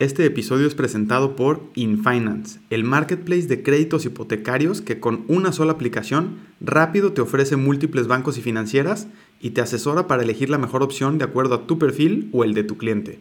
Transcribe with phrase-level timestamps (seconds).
[0.00, 5.72] Este episodio es presentado por InFinance, el marketplace de créditos hipotecarios que con una sola
[5.72, 9.08] aplicación rápido te ofrece múltiples bancos y financieras
[9.40, 12.54] y te asesora para elegir la mejor opción de acuerdo a tu perfil o el
[12.54, 13.18] de tu cliente.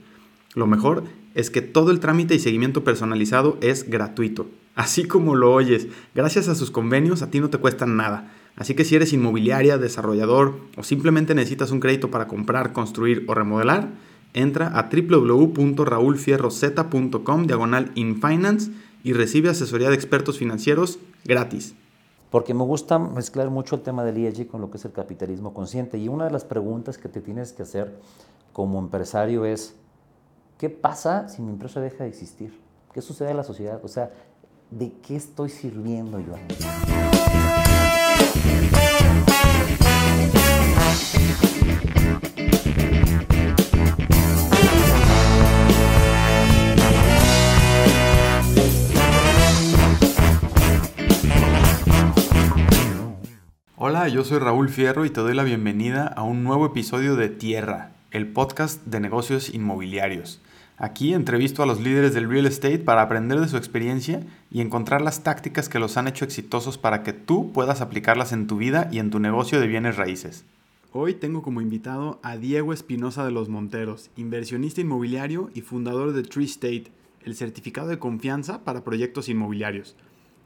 [0.54, 1.04] Lo mejor
[1.34, 4.48] es que todo el trámite y seguimiento personalizado es gratuito.
[4.76, 8.32] Así como lo oyes, gracias a sus convenios a ti no te cuestan nada.
[8.56, 13.34] Así que si eres inmobiliaria, desarrollador o simplemente necesitas un crédito para comprar, construir o
[13.34, 13.90] remodelar,
[14.34, 18.72] entra a www.raulfierroz.com diagonal infinance
[19.04, 21.74] y recibe asesoría de expertos financieros gratis.
[22.30, 25.54] Porque me gusta mezclar mucho el tema del ESG con lo que es el capitalismo
[25.54, 25.98] consciente.
[25.98, 27.98] Y una de las preguntas que te tienes que hacer
[28.52, 29.76] como empresario es,
[30.58, 32.60] ¿qué pasa si mi empresa deja de existir?
[32.94, 33.80] ¿Qué sucede en la sociedad?
[33.84, 34.12] O sea,
[34.72, 36.34] ¿de qué estoy sirviendo yo?
[53.90, 57.30] Hola, yo soy Raúl Fierro y te doy la bienvenida a un nuevo episodio de
[57.30, 60.42] Tierra, el podcast de negocios inmobiliarios.
[60.78, 65.00] Aquí entrevisto a los líderes del real estate para aprender de su experiencia y encontrar
[65.00, 68.90] las tácticas que los han hecho exitosos para que tú puedas aplicarlas en tu vida
[68.92, 70.44] y en tu negocio de bienes raíces.
[70.92, 76.24] Hoy tengo como invitado a Diego Espinosa de los Monteros, inversionista inmobiliario y fundador de
[76.24, 76.92] Tree State,
[77.24, 79.96] el certificado de confianza para proyectos inmobiliarios.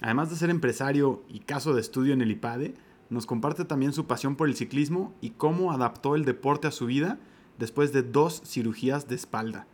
[0.03, 2.75] Además de ser empresario y caso de estudio en el IPADE,
[3.11, 6.85] nos comparte también su pasión por el ciclismo y cómo adaptó el deporte a su
[6.85, 7.19] vida
[7.59, 9.67] después de dos cirugías de espalda.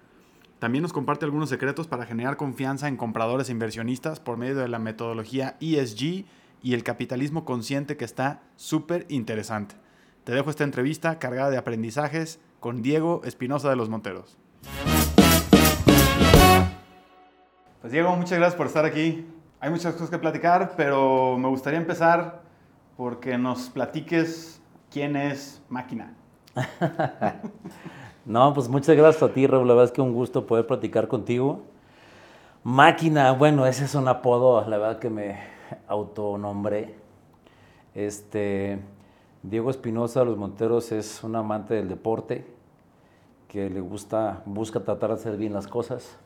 [0.58, 4.68] También nos comparte algunos secretos para generar confianza en compradores e inversionistas por medio de
[4.68, 6.26] la metodología ESG
[6.64, 9.76] y el capitalismo consciente que está súper interesante.
[10.24, 14.36] Te dejo esta entrevista cargada de aprendizajes con Diego Espinosa de los Monteros.
[17.82, 19.28] Pues Diego, muchas gracias por estar aquí.
[19.60, 22.47] Hay muchas cosas que platicar, pero me gustaría empezar
[22.98, 24.60] porque nos platiques
[24.92, 26.14] quién es Máquina.
[28.26, 29.68] no, pues muchas gracias a ti, Raúl.
[29.68, 31.62] La verdad es que un gusto poder platicar contigo.
[32.64, 35.38] Máquina, bueno, ese es un apodo, la verdad que me
[35.88, 36.96] autonombré.
[37.94, 38.80] Este,
[39.44, 42.46] Diego Espinosa de los Monteros es un amante del deporte
[43.48, 46.18] que le gusta, busca tratar de hacer bien las cosas,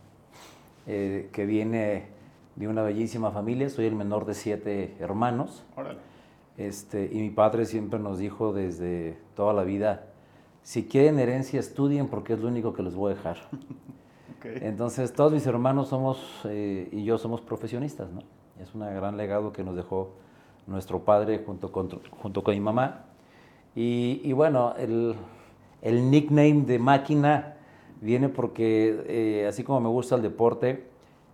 [0.87, 2.07] eh, que viene
[2.55, 3.69] de una bellísima familia.
[3.69, 5.63] Soy el menor de siete hermanos.
[5.75, 6.10] Órale
[6.57, 10.07] este, y mi padre siempre nos dijo desde toda la vida,
[10.63, 13.37] si quieren herencia, estudien porque es lo único que les voy a dejar.
[14.43, 18.21] Entonces, todos mis hermanos somos, eh, y yo somos profesionistas, ¿no?
[18.59, 20.11] Es un gran legado que nos dejó
[20.67, 21.89] nuestro padre junto con,
[22.21, 23.05] junto con mi mamá.
[23.75, 25.15] Y, bueno, el,
[25.81, 27.55] el, nickname de máquina
[28.01, 30.87] viene porque, eh, así como me gusta el deporte,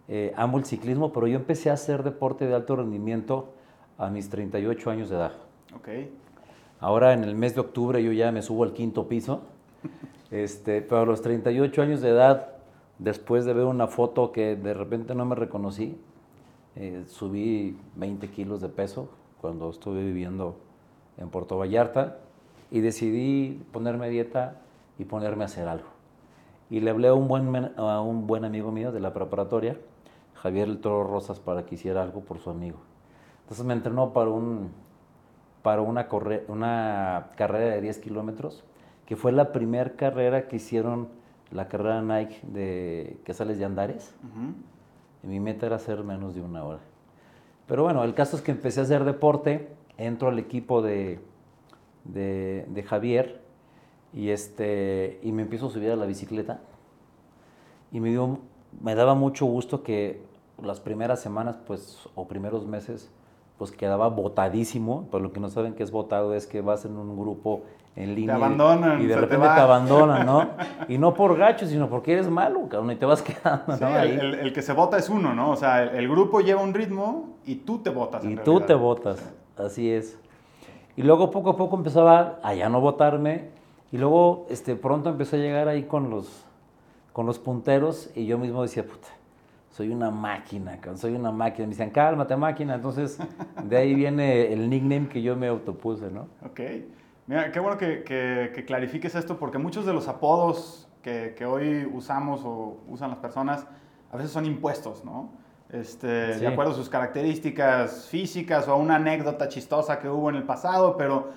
[0.07, 3.53] eh, amo el ciclismo, pero yo empecé a hacer deporte de alto rendimiento
[3.97, 5.31] a mis 38 años de edad.
[5.75, 5.89] Ok.
[6.79, 9.41] Ahora en el mes de octubre yo ya me subo al quinto piso,
[10.31, 12.49] este, pero a los 38 años de edad,
[12.99, 15.97] después de ver una foto que de repente no me reconocí,
[16.75, 19.09] eh, subí 20 kilos de peso
[19.41, 20.57] cuando estuve viviendo
[21.17, 22.19] en Puerto Vallarta
[22.69, 24.61] y decidí ponerme dieta
[24.99, 25.87] y ponerme a hacer algo.
[26.69, 29.77] Y le hablé a un buen, a un buen amigo mío de la preparatoria,
[30.35, 32.77] Javier El Toro Rosas, para que hiciera algo por su amigo.
[33.47, 34.71] Entonces me entrenó para, un,
[35.61, 36.09] para una,
[36.49, 38.65] una carrera de 10 kilómetros,
[39.05, 41.07] que fue la primera carrera que hicieron
[41.51, 44.13] la carrera Nike de que sales de Andares.
[45.23, 46.79] y mi meta era hacer menos de una hora.
[47.67, 51.21] Pero bueno, el caso es que empecé a hacer deporte, entro al equipo de,
[52.03, 53.39] de, Javier
[54.11, 56.59] y, este, y me empiezo a subir a la bicicleta.
[57.93, 58.39] Y me, dio,
[58.81, 60.21] me daba mucho gusto que
[60.61, 63.09] las primeras semanas, pues, o primeros meses,
[63.57, 65.07] pues quedaba botadísimo.
[65.09, 67.63] Por lo que no saben que es botado es que vas en un grupo
[67.95, 68.35] en línea.
[68.35, 69.01] Te abandonan.
[69.01, 70.49] Y de repente te, abandonan, ¿no?
[70.87, 73.99] y no por gacho, sino porque eres malo, cabrón, y te vas quedando, ¿no?
[73.99, 75.51] El, que se vota es uno, ¿no?
[75.51, 78.23] O sea, el, grupo lleva un ritmo y tú te votas.
[78.23, 79.23] Y tú te votas,
[79.57, 80.19] así es.
[80.95, 83.49] Y luego poco a poco empezaba a ya no votarme.
[83.91, 86.45] Y luego este, pronto empecé a llegar ahí con los,
[87.13, 89.07] con los punteros y yo mismo decía, puta,
[89.69, 91.67] soy una máquina, soy una máquina.
[91.67, 92.75] Me decían, cálmate máquina.
[92.75, 93.19] Entonces,
[93.63, 96.27] de ahí viene el nickname que yo me autopuse, ¿no?
[96.45, 96.61] Ok.
[97.27, 101.85] Mira, qué bueno que, que, clarifiques esto, porque muchos de los apodos que, que, hoy
[101.85, 103.67] usamos o usan las personas,
[104.11, 105.31] a veces son impuestos, ¿no?
[105.69, 110.37] Este, De acuerdo a sus características físicas o a una anécdota chistosa que hubo en
[110.37, 111.31] el pasado, pero,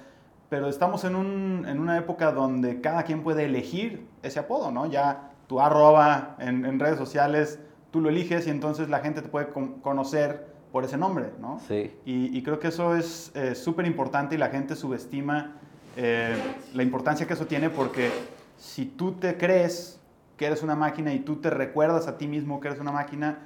[0.49, 4.87] pero estamos en, un, en una época donde cada quien puede elegir ese apodo, ¿no?
[4.87, 7.59] Ya tu arroba en, redes sociales,
[7.91, 11.61] tú lo eliges y entonces la gente te puede conocer por ese nombre, ¿no?
[11.67, 11.93] Sí.
[12.05, 15.57] Y, creo que eso es eh, súper importante y la gente subestima
[15.97, 16.37] eh,
[16.75, 18.11] la importancia que eso tiene porque
[18.57, 19.99] si tú te crees
[20.37, 23.39] que eres una máquina y tú te recuerdas a ti mismo que eres una máquina,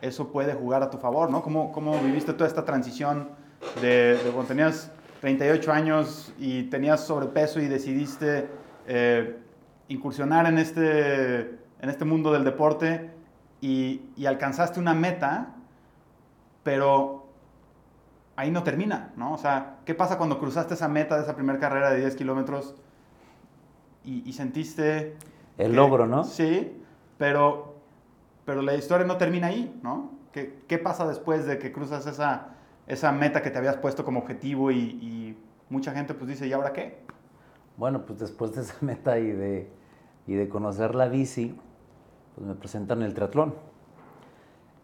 [0.00, 1.42] eso puede jugar a tu favor, ¿no?
[1.42, 3.28] ¿Cómo, cómo viviste toda esta transición
[3.80, 4.90] de, cuando tenías
[5.20, 8.48] 38 años y tenías sobrepeso y decidiste
[8.88, 9.38] eh,
[9.86, 11.40] incursionar en este,
[11.80, 13.10] en este mundo del deporte
[13.62, 15.54] y, y, alcanzaste una meta,
[16.64, 17.28] pero
[18.36, 19.32] ahí no termina, ¿no?
[19.32, 22.74] O sea, ¿qué pasa cuando cruzaste esa meta de esa primera carrera de 10 kilómetros
[24.04, 25.16] y, sentiste...
[25.58, 26.24] El logro, ¿no?
[26.24, 26.82] Sí,
[27.18, 27.76] pero,
[28.44, 30.10] pero la historia no termina ahí, ¿no?
[30.32, 32.48] ¿Qué, ¿Qué, pasa después de que cruzas esa,
[32.88, 35.38] esa meta que te habías puesto como objetivo y, y
[35.70, 36.98] mucha gente pues dice, ¿y ahora qué?
[37.76, 39.70] Bueno, pues después de esa meta y de,
[40.26, 41.56] y de conocer la bici,
[42.34, 43.54] pues me presentan el triatlón.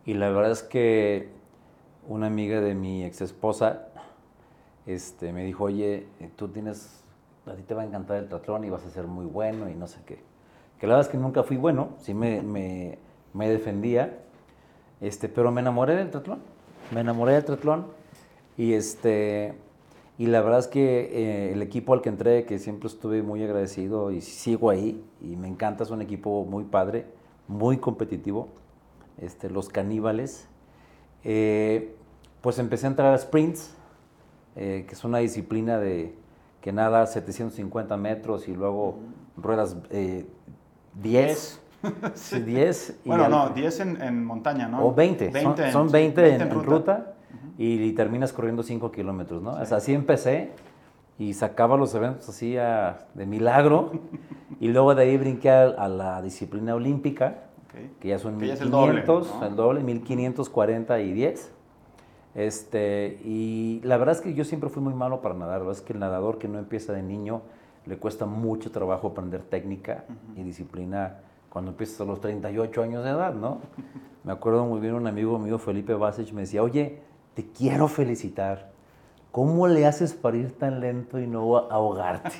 [0.04, 1.28] Y la verdad es que
[2.06, 3.88] una amiga de mi ex esposa
[4.86, 6.06] este, me dijo, oye,
[6.36, 7.02] tú tienes,
[7.46, 9.74] a ti te va a encantar el triatlón y vas a ser muy bueno y
[9.74, 10.20] no sé qué.
[10.78, 12.98] Que la verdad es que nunca fui bueno, sí me, me,
[13.34, 14.18] me defendía,
[15.00, 16.40] este, pero me enamoré del triatlón.
[16.92, 17.86] Me enamoré del triatlón
[18.56, 19.54] y este
[20.18, 23.42] y la verdad es que eh, el equipo al que entré, que siempre estuve muy
[23.44, 27.06] agradecido y sigo ahí, y me encanta, es un equipo muy padre,
[27.48, 28.48] muy competitivo,
[29.20, 30.46] este, los caníbales.
[31.24, 31.96] Eh,
[32.40, 33.74] pues empecé a entrar a sprints,
[34.54, 36.14] eh, que es una disciplina de
[36.60, 38.98] que nada 750 metros y luego
[39.36, 39.76] ruedas
[40.94, 41.60] 10.
[42.44, 42.98] 10.
[43.04, 44.86] bueno, no, 10 en, montaña, ¿no?
[44.86, 45.32] O 20.
[45.72, 47.14] son, 20, en, ruta
[47.56, 49.50] y, terminas corriendo 5 kilómetros, ¿no?
[49.50, 50.52] así empecé
[51.18, 53.92] y sacaba los eventos así de milagro
[54.60, 57.44] y luego de ahí brinqué a, la disciplina olímpica,
[58.00, 61.52] que ya son 1500, el doble, 1540 y 10.
[62.34, 65.76] Este, y la verdad es que yo siempre fui muy malo para nadar, la verdad
[65.76, 67.42] es que el nadador que no empieza de niño
[67.86, 70.04] le cuesta mucho trabajo aprender técnica
[70.36, 73.58] y disciplina cuando empiezas a los 38 años de edad, ¿no?
[74.24, 77.00] Me acuerdo muy bien un amigo mío, Felipe Basich, me decía, oye,
[77.34, 78.70] te quiero felicitar.
[79.32, 82.32] ¿Cómo le haces para ir tan lento y no ahogarte?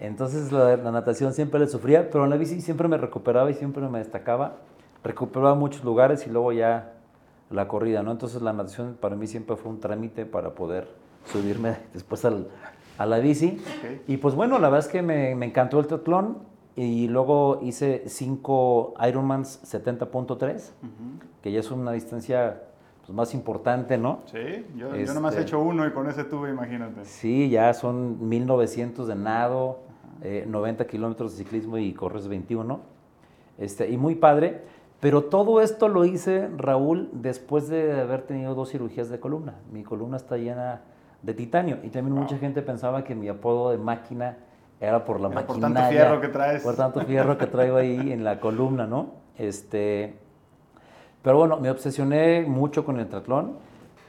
[0.00, 3.86] Entonces la, natación siempre le sufría, pero en la bici siempre me recuperaba y siempre
[3.88, 4.56] me destacaba.
[5.04, 6.92] Recuperaba muchos lugares y luego ya
[7.50, 8.10] la corrida, ¿no?
[8.10, 10.88] Entonces la natación para mí siempre fue un trámite para poder
[11.24, 13.60] subirme después a la bici.
[14.06, 16.38] Y pues bueno, la verdad es que me, encantó el triatlón
[16.74, 20.70] y luego hice cinco Ironmans 70.3,
[21.42, 22.62] que ya es una distancia
[23.06, 24.20] pues, más importante, ¿no?
[24.26, 27.04] Sí, yo, yo nomás he este, hecho uno y con ese tuve, imagínate.
[27.04, 29.78] Sí, ya son 1900 de nado,
[30.46, 32.80] 90 eh, kilómetros de ciclismo y corres 21.
[33.58, 34.62] Este, y muy padre.
[34.98, 39.54] Pero todo esto lo hice, Raúl, después de haber tenido dos cirugías de columna.
[39.70, 40.80] Mi columna está llena
[41.22, 41.78] de titanio.
[41.84, 44.38] Y también mucha gente pensaba que mi apodo de máquina
[44.80, 45.46] era por la máquina.
[45.46, 46.62] Por tanto fierro que traes.
[46.62, 49.12] Por tanto fierro que traigo ahí en la columna, ¿no?
[49.36, 50.18] Este,
[51.26, 53.54] pero bueno, me obsesioné mucho con el triatlón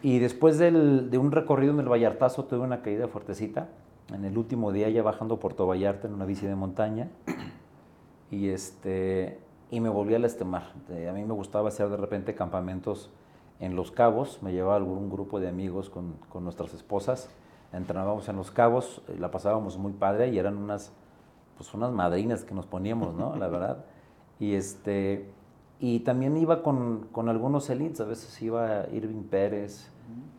[0.04, 3.70] y después de un recorrido en el Vallartazo tuve una caída fuertecita.
[4.14, 7.10] En el último día ya bajando Puerto Vallarta en una bici de montaña
[8.30, 9.40] y, este,
[9.72, 10.74] y me volví a lastimar.
[11.10, 13.10] A mí me gustaba hacer de repente campamentos
[13.60, 17.32] en Los Cabos, me llevaba algún grupo de amigos con, con nuestras esposas,
[17.74, 20.94] entrenábamos en Los Cabos, la pasábamos muy padre y eran unas,
[21.58, 23.36] pues unas madrinas que nos poníamos, ¿no?
[23.38, 23.86] La verdad.
[24.40, 25.32] Y este,
[25.80, 29.90] y también iba con, con, algunos elites, a veces iba Irving Pérez,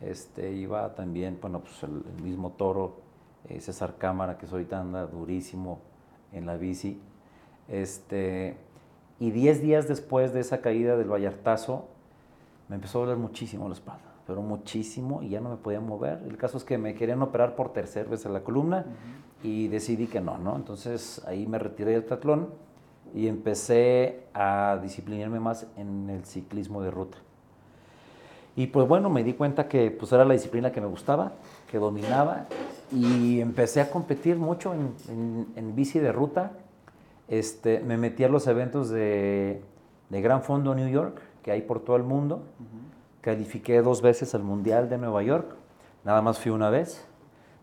[0.01, 2.97] este, iba también, bueno, pues el, mismo Toro,
[3.47, 5.79] eh, César Cámara, que ahorita anda durísimo
[6.33, 6.99] en la bici.
[7.67, 8.57] Este,
[9.19, 11.87] y 10 días después de esa caída del Vallartazo,
[12.67, 16.21] me empezó a doler muchísimo la espalda, pero muchísimo, y ya no me podía mover.
[16.27, 18.85] El caso es que me querían operar por tercera vez en la columna,
[19.41, 20.55] y decidí que no, ¿no?
[20.55, 22.49] Entonces ahí me retiré del triatlón
[23.13, 27.17] y empecé a disciplinarme más en el ciclismo de ruta.
[28.55, 31.33] Y pues bueno, me di cuenta que pues era la disciplina que me gustaba,
[31.71, 32.47] que dominaba
[32.91, 36.51] y empecé a competir mucho en, en, bici de ruta.
[37.27, 39.61] Este, me metí a los eventos de,
[40.09, 42.43] de, Gran Fondo New York, que hay por todo el mundo.
[43.21, 45.55] Califiqué dos veces al Mundial de Nueva York,
[46.03, 47.05] nada más fui una vez,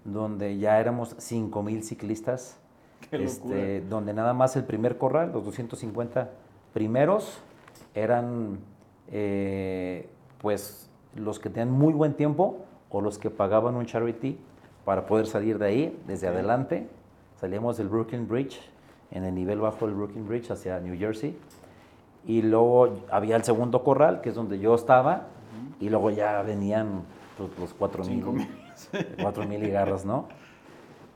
[0.05, 2.59] donde ya éramos 5.000 ciclistas
[3.11, 6.31] este, donde nada más el primer corral, los 250
[6.73, 7.39] primeros,
[7.95, 8.59] eran
[9.09, 10.09] eh,
[10.41, 14.39] pues los que tenían muy buen tiempo o los que pagaban un charity
[14.85, 16.87] para poder salir de ahí desde adelante.
[17.41, 18.61] Salíamos del Brooklyn Bridge
[19.11, 21.37] en el nivel bajo del Brooklyn Bridge hacia New Jersey.
[22.27, 25.29] Y luego había el segundo corral, que es donde yo estaba,
[25.81, 27.03] y luego ya venían
[27.37, 28.25] pues, los 4000
[29.23, 30.27] 4000 ligarras, ¿no?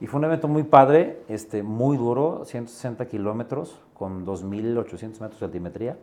[0.00, 5.46] Y fue un evento muy padre, este, muy duro, 160 kilómetros con 2.800 metros de
[5.46, 5.98] altimetría.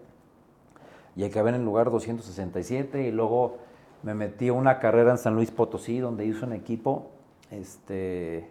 [1.15, 3.57] Y acabé en el lugar 267 y luego
[4.03, 7.09] me metí a una carrera en San Luis Potosí donde hice un equipo,
[7.49, 8.47] este,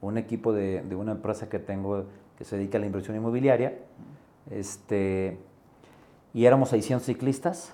[0.00, 2.04] un equipo de, de una empresa que tengo
[2.38, 3.78] que se dedica a la inversión inmobiliaria.
[4.50, 5.38] Este,
[6.32, 7.72] y éramos 600 ciclistas.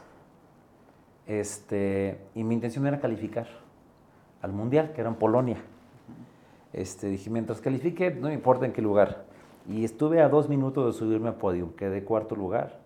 [1.27, 3.49] Este, y mi intención era calificar
[4.41, 5.63] al mundial, que era en Polonia.
[6.73, 9.25] Este, dije, mientras califique, no me importa en qué lugar.
[9.69, 12.81] Y estuve a dos minutos de subirme a podio, quedé cuarto lugar.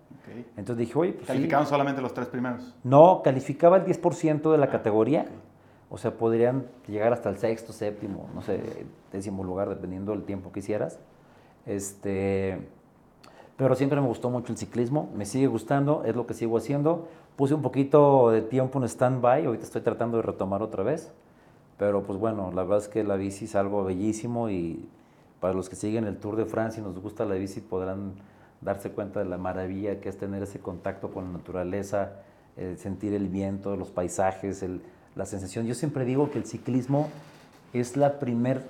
[0.56, 2.74] Entonces dije, oye, pues ¿Calificaban solamente los tres primeros?
[2.82, 5.26] No, calificaba el 10% de la ah, categoría.
[5.88, 10.50] O sea, podrían llegar hasta el sexto, séptimo, no sé, décimo lugar, dependiendo del tiempo
[10.50, 10.98] que hicieras.
[11.64, 12.58] Este,
[13.56, 17.08] pero siempre me gustó mucho el ciclismo, me sigue gustando, es lo que sigo haciendo.
[17.36, 21.12] Puse un poquito de tiempo en stand-by, ahorita estoy tratando de retomar otra vez.
[21.78, 24.88] Pero pues bueno, la verdad es que la bici es algo bellísimo y
[25.40, 28.14] para los que siguen el Tour de Francia y nos gusta la bici podrán
[28.60, 32.12] darse cuenta de la maravilla que es tener ese contacto con la naturaleza,
[32.78, 34.64] sentir el viento, los paisajes,
[35.14, 35.66] la sensación.
[35.66, 37.08] Yo siempre digo que el ciclismo
[37.72, 38.62] es la primer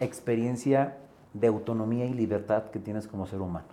[0.00, 0.96] experiencia
[1.34, 3.66] de autonomía y libertad que tienes como ser humano.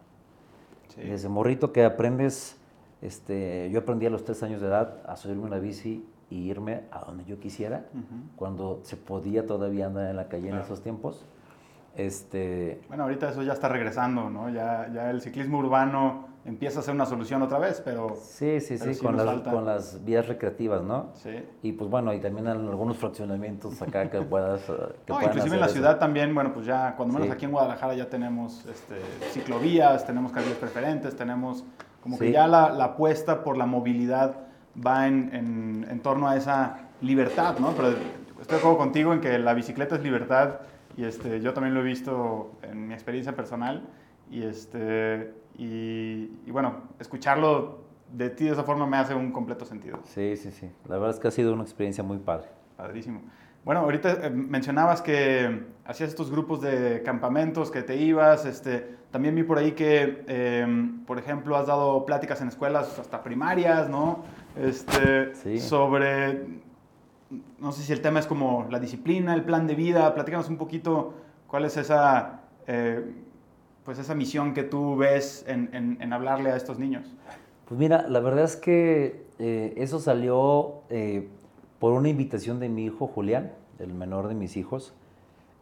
[0.96, 2.58] Desde morrito que aprendes,
[3.01, 6.83] este, yo aprendí a los tres años de edad a subirme una bici y irme
[6.91, 7.86] a donde yo quisiera,
[8.36, 11.25] cuando se podía todavía andar en la calle en esos tiempos.
[11.95, 12.81] Este...
[12.88, 14.50] Bueno, ahorita eso ya está regresando, ¿no?
[14.50, 18.15] Ya, ya el ciclismo urbano empieza a ser una solución otra vez, pero...
[18.21, 21.09] Sí, sí, sí, con, las, con, las, vías recreativas, ¿no?
[21.15, 21.31] Sí.
[21.62, 24.62] Y pues bueno, y también algunos fraccionamientos acá que puedas...
[24.69, 24.74] Eh,
[25.05, 27.95] que no, inclusive en la ciudad también, bueno, pues ya, cuando menos aquí en Guadalajara
[27.95, 28.95] ya tenemos este,
[29.31, 31.65] ciclovías, tenemos carriles preferentes, tenemos
[32.01, 36.38] como que ya la, la, apuesta por la movilidad va en, en, en, torno a
[36.38, 37.71] esa libertad, ¿no?
[37.73, 40.61] Pero estoy de acuerdo contigo en que la bicicleta es libertad
[40.97, 43.83] y este, yo también lo he visto en mi experiencia personal
[44.29, 49.99] y, este, y, bueno, escucharlo de ti de esa forma me hace un completo sentido.
[50.03, 50.69] Sí, sí, sí.
[50.88, 52.47] La verdad es que ha sido una experiencia muy padre.
[52.75, 53.21] Padrísimo.
[53.63, 58.45] Bueno, ahorita eh, mencionabas que hacías estos grupos de campamentos, que te ibas.
[58.45, 63.23] Este, también vi por ahí que, em, por ejemplo, has dado pláticas en escuelas hasta
[63.23, 64.23] primarias, ¿no?
[64.55, 65.59] Este, sí.
[65.59, 66.45] Sobre,
[67.59, 70.13] no sé si el tema es como la disciplina, el plan de vida.
[70.13, 71.13] Platícanos un poquito
[71.47, 72.41] cuál es esa...
[72.67, 73.03] Eh,
[73.89, 77.07] pues esa misión que tú ves en, en, hablarle a estos niños?
[77.67, 81.27] Pues mira, la verdad es que eh, eso salió eh,
[81.79, 84.93] por una invitación de mi hijo Julián, el menor de mis hijos,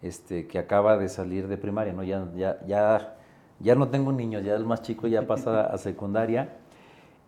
[0.01, 2.03] este, que acaba de salir de primaria, ¿no?
[2.03, 3.16] Ya, ya, ya,
[3.59, 6.57] ya no tengo niños, ya el más chico ya pasa a secundaria.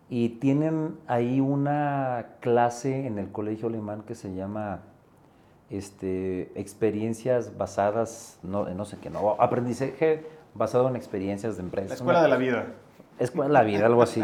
[0.08, 4.80] Y tienen ahí una clase en el colegio alemán que se llama
[5.70, 11.90] este, experiencias basadas, no, no sé qué, no, aprendizaje basado en experiencias de empresas.
[11.90, 12.66] La escuela de la vida.
[13.20, 14.22] Escuela de la vida, algo así.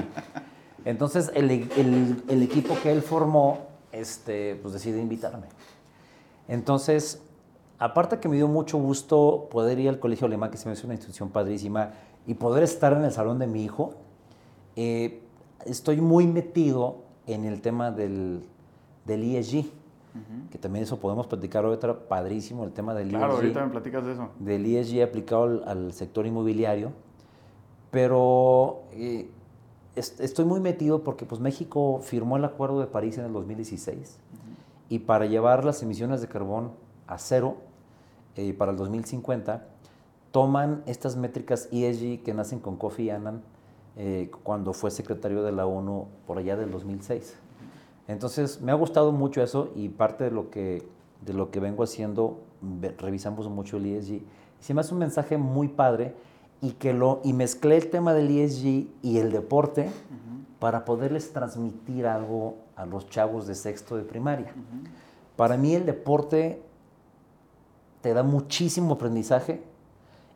[0.85, 5.47] Entonces, el, el, el, equipo que él formó, este, pues decide invitarme.
[6.49, 7.23] Entonces,
[7.79, 10.87] aparte que me dio mucho gusto poder ir al colegio alemán, que se me hace
[10.87, 11.93] una institución padrísima,
[12.27, 13.95] y poder estar en el salón de mi hijo,
[14.75, 15.23] eh,
[15.65, 18.45] estoy muy metido en el tema del,
[19.05, 19.67] del ESG
[20.51, 24.13] que también eso podemos platicar ahorita, padrísimo, el tema del claro, ahorita me platicas de
[24.13, 24.31] eso.
[24.39, 26.93] Del ESG aplicado al, sector inmobiliario,
[27.91, 29.29] pero eh,
[29.95, 34.19] estoy muy metido porque pues México firmó el Acuerdo de París en el 2016
[34.89, 36.71] y para llevar las emisiones de carbón
[37.07, 37.57] a cero
[38.37, 39.65] eh, para el 2050,
[40.31, 43.43] toman estas métricas ESG que nacen con Kofi Annan
[43.97, 47.35] eh, cuando fue secretario de la ONU por allá del 2006.
[48.09, 50.87] Entonces, me ha gustado mucho eso y parte de lo que,
[51.25, 52.41] de lo que vengo haciendo,
[52.99, 54.21] revisamos mucho el ESG.
[54.61, 56.15] Se me hace un mensaje muy padre
[56.61, 59.91] y, que lo, y mezclé el tema del ESG y el deporte
[60.59, 64.53] para poderles transmitir algo a los chavos de sexto de primaria.
[65.37, 66.63] Para mí el deporte
[68.07, 69.65] te da muchísimo aprendizaje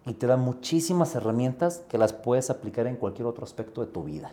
[0.05, 4.03] y te da muchísimas herramientas que las puedes aplicar en cualquier otro aspecto de tu
[4.03, 4.33] vida.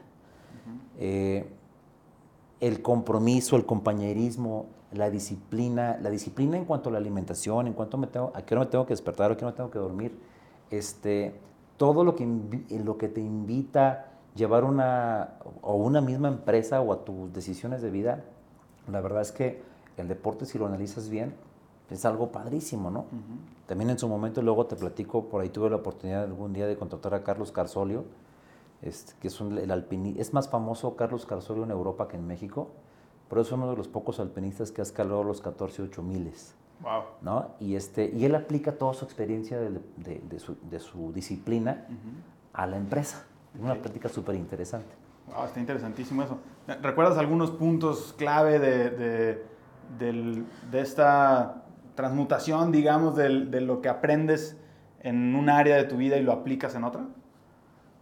[2.60, 8.00] El compromiso, el compañerismo, la disciplina, la disciplina en cuanto a la alimentación, en cuanto
[8.00, 9.77] me tengo, a qué hora me tengo que despertar, a qué hora me tengo que
[9.77, 10.17] dormir,
[10.72, 11.36] este,
[11.77, 12.25] todo lo que,
[12.84, 17.84] lo que te invita a llevar una, o una misma empresa o a tus decisiones
[17.84, 18.24] de vida,
[18.91, 19.62] la verdad es que
[19.98, 21.36] el deporte, si lo analizas bien,
[21.89, 23.06] es algo padrísimo, ¿no?
[23.65, 26.77] También en su momento, luego te platico, por ahí tuve la oportunidad algún día de
[26.77, 28.06] contratar a Carlos Carsolio,
[28.82, 32.27] este, que es un, el alpinista, es más famoso Carlos Carsolio en Europa que en
[32.27, 32.70] México,
[33.29, 36.56] pero es uno de los pocos alpinistas que ha escalado los 14 8 miles.
[36.82, 37.03] Wow.
[37.22, 37.56] ¿no?
[37.60, 41.88] Y, este, y él aplica toda su experiencia de, de, de, su, de su, disciplina
[42.53, 43.25] a la empresa.
[43.56, 44.94] Es una práctica súper interesante.
[45.34, 46.38] Wow, está interesantísimo eso.
[46.82, 49.41] ¿Recuerdas algunos puntos clave de,
[49.98, 51.63] de esta
[51.98, 54.56] transmutación, digamos, de, lo que aprendes
[55.01, 57.08] en un área de tu vida y lo aplicas en otra?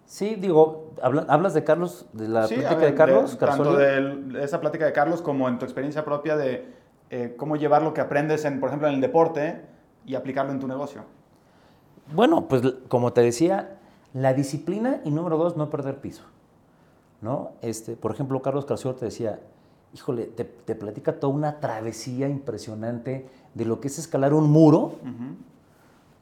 [0.06, 3.38] Sí, digo, ¿hablas de Carlos, de la plática de Carlos?
[3.40, 6.68] tanto de esa plática de Carlos como en tu experiencia propia de
[7.10, 9.62] eh, cómo llevar lo que aprendes, en, por ejemplo, en el deporte
[10.06, 11.06] y aplicarlo en tu negocio.
[12.14, 13.78] Bueno, pues como te decía,
[14.14, 16.24] la disciplina y número dos, no perder piso.
[17.22, 17.54] ¿no?
[17.62, 19.40] Este, por ejemplo, Carlos Carcior te decía,
[19.96, 24.94] híjole, te, platica toda una travesía impresionante de lo que es escalar un muro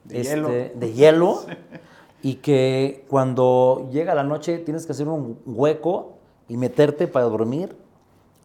[0.06, 1.40] de hielo, este, de hielo
[2.22, 6.14] y que cuando llega la noche tienes que hacer un hueco
[6.48, 7.76] y meterte para dormir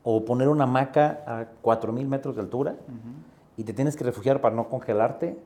[0.02, 2.74] o poner una hamaca a 4.000 metros de altura
[3.56, 5.38] y te tienes que refugiar para no congelarte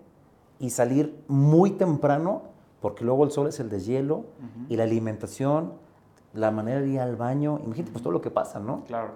[0.59, 2.43] y salir muy temprano
[2.81, 4.25] porque luego el sol es el deshielo
[4.69, 5.73] y la alimentación
[6.35, 8.85] la manera de ir al baño, imagínate pues todo lo que pasa, ¿no?
[8.85, 9.13] Claro.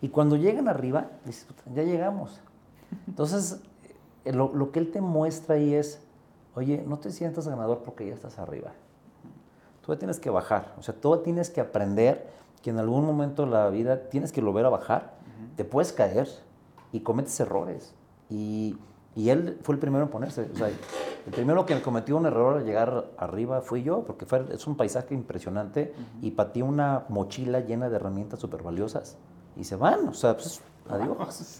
[0.00, 2.40] Y cuando llegan arriba, dices, ya llegamos.
[3.06, 3.60] Entonces,
[4.24, 6.00] eh, lo, lo, que él te muestra ahí es,
[6.54, 8.72] oye, no te sientas ganador porque ya estás arriba.
[9.84, 12.28] Tú tienes que bajar, o sea, tú tienes que aprender
[12.62, 15.14] que en algún momento de la vida tienes que volver a bajar,
[15.56, 16.28] te puedes caer
[16.92, 17.94] y cometes errores.
[18.28, 18.76] Y
[19.16, 20.48] y él fue el primero en ponerse.
[20.52, 24.44] O sea, el primero que cometió un error al llegar arriba fui yo, porque fue,
[24.52, 29.16] es un paisaje impresionante y patí una mochila llena de herramientas súper valiosas.
[29.56, 31.58] Y se van, o sea, pues, adiós.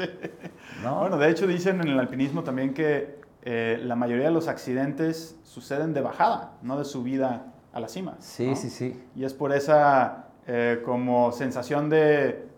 [0.82, 5.36] Bueno, de hecho dicen en el alpinismo también que eh, la mayoría de los accidentes
[5.44, 8.16] suceden de bajada, no de subida a la cima.
[8.18, 9.02] Sí, sí, sí.
[9.14, 12.48] Y es por esa eh, como sensación de,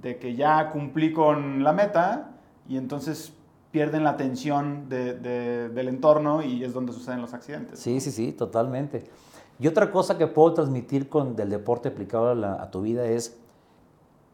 [0.00, 2.30] de que ya cumplí con la meta
[2.68, 3.32] y entonces
[3.74, 7.80] pierden la atención del entorno y es donde suceden los accidentes.
[7.80, 9.02] Sí, sí, sí, totalmente.
[9.58, 13.36] Y otra cosa que puedo transmitir con del deporte aplicado a, tu vida es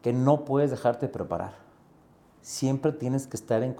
[0.01, 1.53] que no puedes dejarte preparar.
[2.41, 3.75] Siempre tienes que estar en,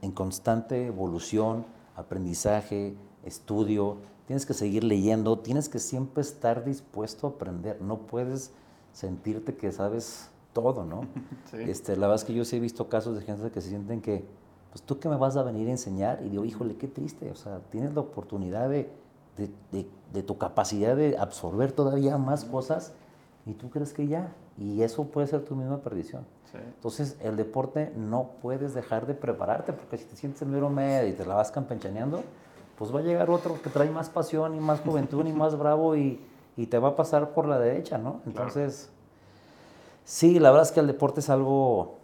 [0.00, 7.30] en constante evolución, aprendizaje, estudio, tienes que seguir leyendo, tienes que siempre estar dispuesto a
[7.30, 7.80] aprender.
[7.80, 8.52] No puedes
[8.92, 11.02] sentirte que sabes todo, ¿no?
[11.50, 11.58] Sí.
[11.58, 14.00] Este, la verdad es que yo sí he visto casos de gente que se sienten
[14.00, 14.24] que
[14.76, 17.34] pues tú que me vas a venir a enseñar y digo, híjole, qué triste, o
[17.34, 18.90] sea, tienes la oportunidad de,
[20.12, 22.92] de, tu capacidad de absorber todavía más cosas
[23.46, 26.24] y tú crees que ya, y eso puede ser tu misma perdición.
[26.54, 31.08] Entonces, el deporte no puedes dejar de prepararte, porque si te sientes en mero medio
[31.08, 32.22] y te la vas campechaneando,
[32.78, 35.96] pues va a llegar otro que trae más pasión y más juventud y más bravo
[35.96, 36.20] y,
[36.56, 38.20] y, te va a pasar por la derecha, ¿no?
[38.24, 38.90] Entonces,
[40.04, 41.96] sí, la verdad es que el deporte es algo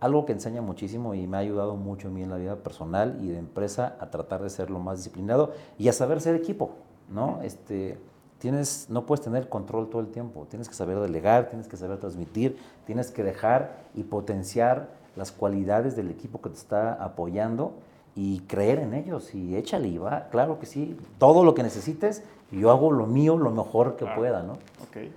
[0.00, 3.18] algo que enseña muchísimo y me ha ayudado mucho a mí en la vida personal
[3.20, 6.72] y de empresa a tratar de ser lo más disciplinado y a saber ser equipo,
[7.08, 7.40] ¿no?
[7.42, 8.00] Este,
[8.42, 11.98] tienes, no puedes tener control todo el tiempo, tienes que saber delegar, tienes que saber
[11.98, 17.72] transmitir, tienes que dejar y potenciar las cualidades del equipo que te está apoyando
[18.16, 22.24] y creer en ellos y échale y va, claro que sí, todo lo que necesites,
[22.50, 24.58] yo hago lo mío lo mejor que pueda, ¿no?
[24.88, 25.12] Okay.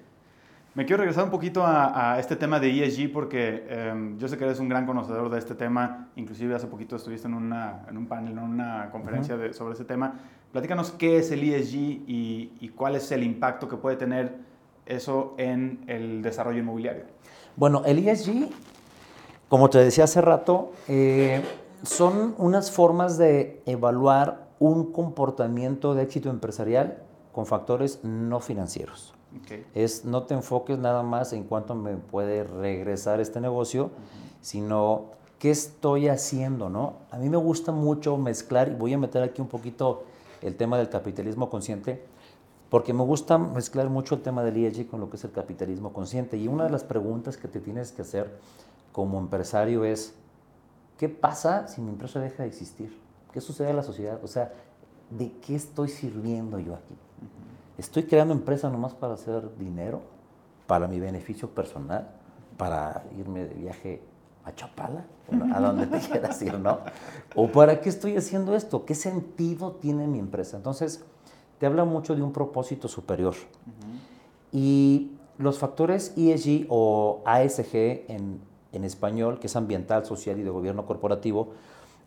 [0.75, 4.43] Me quiero regresar un poquito a, este tema de ESG porque em, yo sé que
[4.43, 8.05] eres un gran conocedor de este tema, inclusive hace poquito estuviste en, una, en un
[8.05, 10.13] panel, en una conferencia sobre ese tema.
[10.55, 11.75] Platícanos qué es el ESG
[12.07, 14.37] y, cuál es el impacto que puede tener
[14.85, 17.03] eso en el desarrollo inmobiliario.
[17.57, 18.47] Bueno, el ESG,
[19.49, 21.41] como te decía hace rato, eh,
[21.83, 29.13] son unas formas de evaluar un comportamiento de éxito empresarial con factores no financieros.
[29.73, 33.91] Es no te enfoques nada más en cuánto me puede regresar este negocio,
[34.39, 36.93] sino qué estoy haciendo, ¿no?
[37.11, 40.05] A mí me gusta mucho mezclar, y voy a meter aquí un poquito
[40.45, 42.05] el tema del capitalismo consciente,
[42.69, 45.93] porque me gusta mezclar mucho el tema del ESG con lo que es el capitalismo
[45.93, 46.37] consciente.
[46.37, 48.37] Y una de las preguntas que te tienes que hacer
[48.91, 50.13] como empresario es,
[50.97, 52.97] ¿qué pasa si mi empresa deja de existir?
[53.31, 54.19] ¿Qué sucede a la sociedad?
[54.23, 54.53] O sea,
[55.09, 56.95] ¿de qué estoy sirviendo yo aquí?
[57.77, 60.01] Estoy creando empresa nomás para hacer dinero,
[60.65, 62.09] para mi beneficio personal,
[62.57, 64.01] para irme de viaje
[64.45, 65.05] a Chapala,
[65.53, 66.79] a donde te quieras ir, ¿no?
[67.35, 68.85] ¿O para qué estoy haciendo esto?
[68.85, 70.57] ¿Qué sentido tiene mi empresa?
[70.57, 71.03] Entonces,
[71.59, 73.33] te habla mucho de un propósito superior.
[74.51, 77.75] Y los factores ESG o ASG
[78.07, 78.39] en,
[78.71, 81.53] en español, que es ambiental, social y de gobierno corporativo,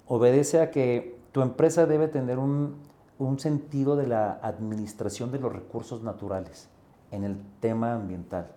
[0.07, 2.77] obedece a que tu empresa debe tener un,
[3.18, 6.68] un sentido de la administración de los recursos naturales
[7.11, 8.53] en el tema ambiental.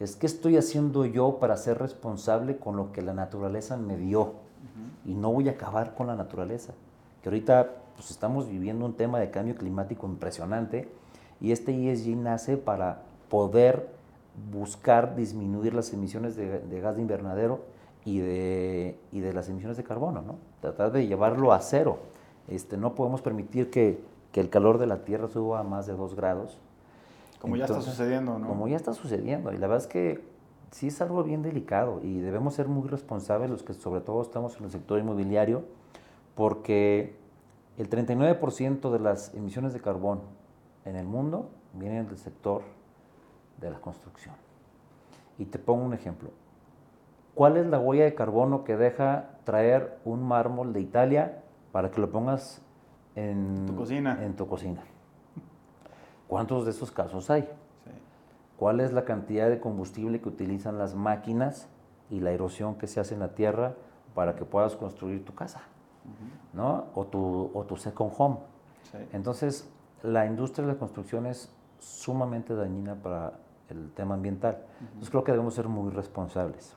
[0.00, 4.34] Es qué estoy haciendo yo para ser responsable con lo que la naturaleza me dio
[5.04, 6.72] y no voy a acabar con la naturaleza.
[7.22, 10.88] Que ahorita pues, estamos viviendo un tema de cambio climático impresionante
[11.40, 13.88] y este ESG nace para poder
[14.52, 17.60] buscar disminuir las emisiones de, gas de invernadero
[18.04, 20.36] y de, y de, las emisiones de carbono, ¿no?
[20.60, 21.98] Tratar de llevarlo a cero.
[22.46, 24.00] Este, no podemos permitir que,
[24.32, 26.58] que el calor de la Tierra suba a más de 2 grados.
[27.40, 28.48] Como ya está sucediendo, ¿no?
[28.48, 29.52] Como ya está sucediendo.
[29.52, 30.24] Y la verdad es que
[30.70, 34.56] sí es algo bien delicado y debemos ser muy responsables los que sobre todo estamos
[34.58, 35.64] en el sector inmobiliario
[36.34, 37.16] porque
[37.78, 40.20] el 39% de las emisiones de carbón
[40.84, 42.62] en el mundo vienen del sector
[43.60, 44.34] de la construcción.
[45.38, 46.30] Y te pongo un ejemplo.
[47.34, 52.00] ¿Cuál es la huella de carbono que deja traer un mármol de Italia para que
[52.00, 52.60] lo pongas
[53.14, 54.24] en tu cocina?
[54.24, 54.82] En tu cocina.
[56.28, 57.48] ¿Cuántos de esos casos hay?
[58.56, 61.68] ¿Cuál es la cantidad de combustible que utilizan las máquinas
[62.10, 63.74] y la erosión que se hace en la tierra
[64.14, 65.62] para que puedas construir tu casa?
[66.52, 66.86] ¿no?
[66.94, 68.36] o, tu, o tu second home.
[69.12, 69.68] Entonces,
[70.02, 73.34] la industria de la construcción es sumamente dañina para
[73.68, 74.58] el tema ambiental.
[74.80, 76.74] Entonces, creo que debemos ser muy responsables.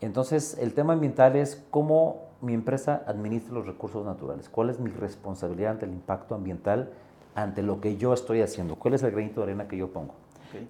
[0.00, 4.90] Entonces, el tema ambiental es cómo mi empresa administra los recursos naturales, cuál es mi
[4.90, 6.92] responsabilidad ante el impacto ambiental,
[7.34, 10.14] ante lo que yo estoy haciendo, cuál es el granito de arena que yo pongo.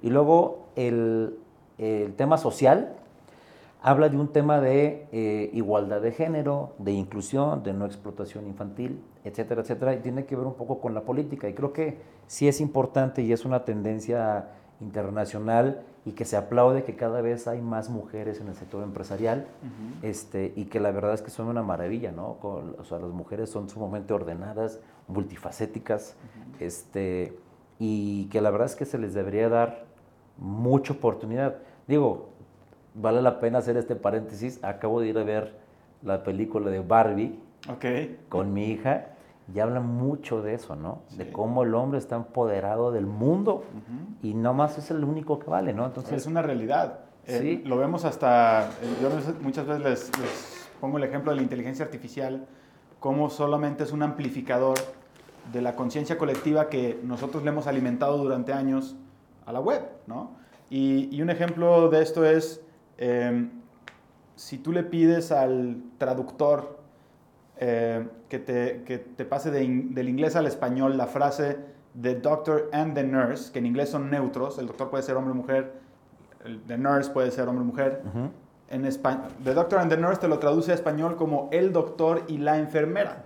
[0.02, 1.38] Y luego el,
[1.78, 2.96] el tema social,
[3.82, 8.98] habla de un tema de eh, igualdad de género, de inclusión, de no explotación infantil,
[9.24, 11.50] etcétera, etcétera, y tiene que ver un poco con la política.
[11.50, 14.48] Y creo que sí es importante y es una tendencia
[14.80, 19.46] internacional y que se aplaude que cada vez hay más mujeres en el sector empresarial
[20.02, 22.38] este, y que la verdad es que son una maravilla, ¿no?
[22.42, 26.16] O sea, las mujeres son sumamente ordenadas, multifacéticas,
[26.60, 27.38] este,
[27.78, 29.86] y que la verdad es que se les debería dar
[30.36, 31.56] mucha oportunidad.
[31.86, 32.28] Digo,
[32.94, 34.62] vale la pena hacer este paréntesis.
[34.62, 35.54] Acabo de ir a ver
[36.02, 37.38] la película de Barbie
[38.28, 39.13] con mi hija
[39.52, 41.02] y habla mucho de eso, ¿no?
[41.16, 43.64] De cómo el hombre está empoderado del mundo
[44.22, 45.86] y no más es el único que vale, ¿no?
[45.86, 47.00] Entonces es una realidad.
[47.26, 47.62] Eh, ¿Sí?
[47.66, 49.08] lo vemos hasta, eh, yo
[49.40, 52.46] muchas veces les, pongo el ejemplo de la inteligencia artificial,
[53.00, 54.76] cómo solamente es un amplificador
[55.50, 58.96] de la conciencia colectiva que nosotros le hemos alimentado durante años
[59.46, 60.32] a la web, ¿no?
[60.68, 62.64] Y, y un ejemplo de esto es
[62.98, 63.50] Em,
[64.36, 66.83] si tú le pides al traductor
[67.58, 71.58] eh, que, te, que, te, pase del inglés al español la frase
[72.00, 75.32] the doctor and the nurse, que en inglés son neutros, el doctor puede ser hombre
[75.32, 75.72] o mujer,
[76.44, 78.02] el the nurse puede ser hombre o mujer.
[78.70, 82.24] En español, the doctor and the nurse te lo traduce a español como el doctor
[82.26, 83.24] y la enfermera.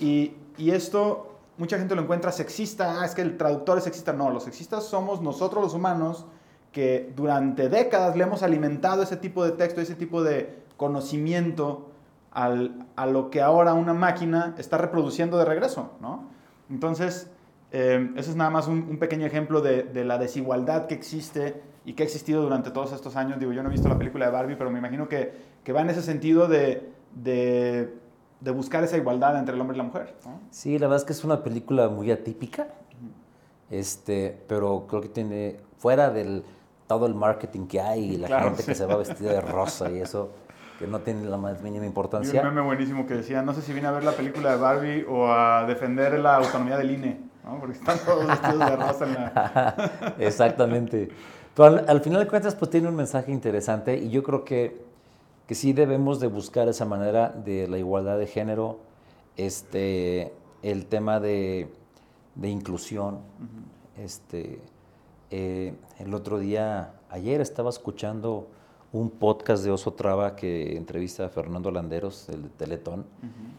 [0.00, 4.12] Y, y, esto, mucha gente lo encuentra sexista, ah, es que el traductor es sexista.
[4.12, 6.26] No, los sexistas somos nosotros los humanos
[6.72, 11.89] que durante décadas le hemos alimentado ese tipo de texto, ese tipo de conocimiento
[12.32, 16.28] a lo que ahora una máquina está reproduciendo de regreso, ¿no?
[16.70, 17.28] Entonces,
[17.72, 22.02] eh, ese es nada más un, pequeño ejemplo de, la desigualdad que existe y que
[22.02, 23.38] ha existido durante todos estos años.
[23.38, 25.80] Digo, yo no he visto la película de Barbie, pero me imagino que, que va
[25.80, 30.14] en ese sentido de, de, buscar esa igualdad entre el hombre y la mujer.
[30.50, 32.68] Sí, la verdad es que es una película muy atípica,
[33.70, 36.44] este, pero creo que tiene, fuera del
[36.86, 40.00] todo el marketing que hay y la gente que se va vestida de rosa y
[40.00, 40.32] eso
[40.80, 42.34] que no tiene la más mínima importancia.
[42.34, 44.56] Y un meme buenísimo que decía, no sé si vine a ver la película de
[44.56, 47.60] Barbie o a defender la autonomía del INE, ¿no?
[47.60, 50.14] porque están todos vestidos de rosa en la...
[50.18, 51.10] Exactamente.
[51.54, 54.82] Pero al, final de cuentas, pues tiene un mensaje interesante y yo creo que,
[55.46, 58.78] que sí debemos de buscar esa manera de la igualdad de género,
[59.36, 61.70] este, el tema de,
[62.36, 63.18] de inclusión,
[63.98, 64.62] este,
[65.30, 68.48] eh, el otro día, ayer estaba escuchando
[68.92, 73.06] un podcast de Oso Traba que entrevista a Fernando Landeros, el de Teletón,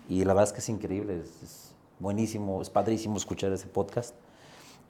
[0.10, 4.16] y la verdad es que es increíble, es, buenísimo, es padrísimo escuchar ese podcast.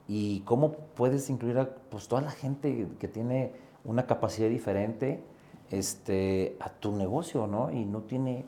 [0.08, 3.52] Y cómo puedes incluir a pues, toda la gente que tiene
[3.84, 5.22] una capacidad diferente
[5.70, 7.70] este, a tu negocio, ¿no?
[7.70, 8.44] Y no tiene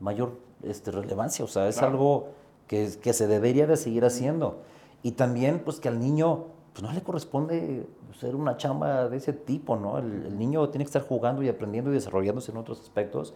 [0.00, 2.30] mayor este, relevancia, o sea, es algo
[2.66, 4.62] que, que se debería de seguir haciendo.
[5.02, 7.86] Y también, pues, que al niño pues no le corresponde
[8.20, 9.96] ser una chamba de ese tipo, ¿no?
[9.96, 13.32] El, niño tiene que estar jugando y aprendiendo y desarrollándose en otros aspectos.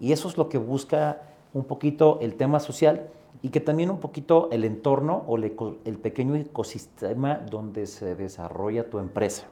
[0.00, 1.20] Y eso es lo que busca
[1.52, 3.10] un poquito el tema social
[3.42, 9.00] y que también un poquito el entorno o el, pequeño ecosistema donde se desarrolla tu
[9.00, 9.44] empresa.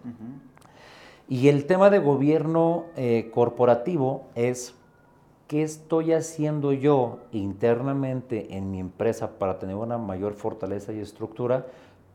[1.29, 4.75] Y el tema de gobierno eh, corporativo es
[5.47, 11.67] ¿qué estoy haciendo yo internamente en mi empresa para tener una mayor fortaleza y estructura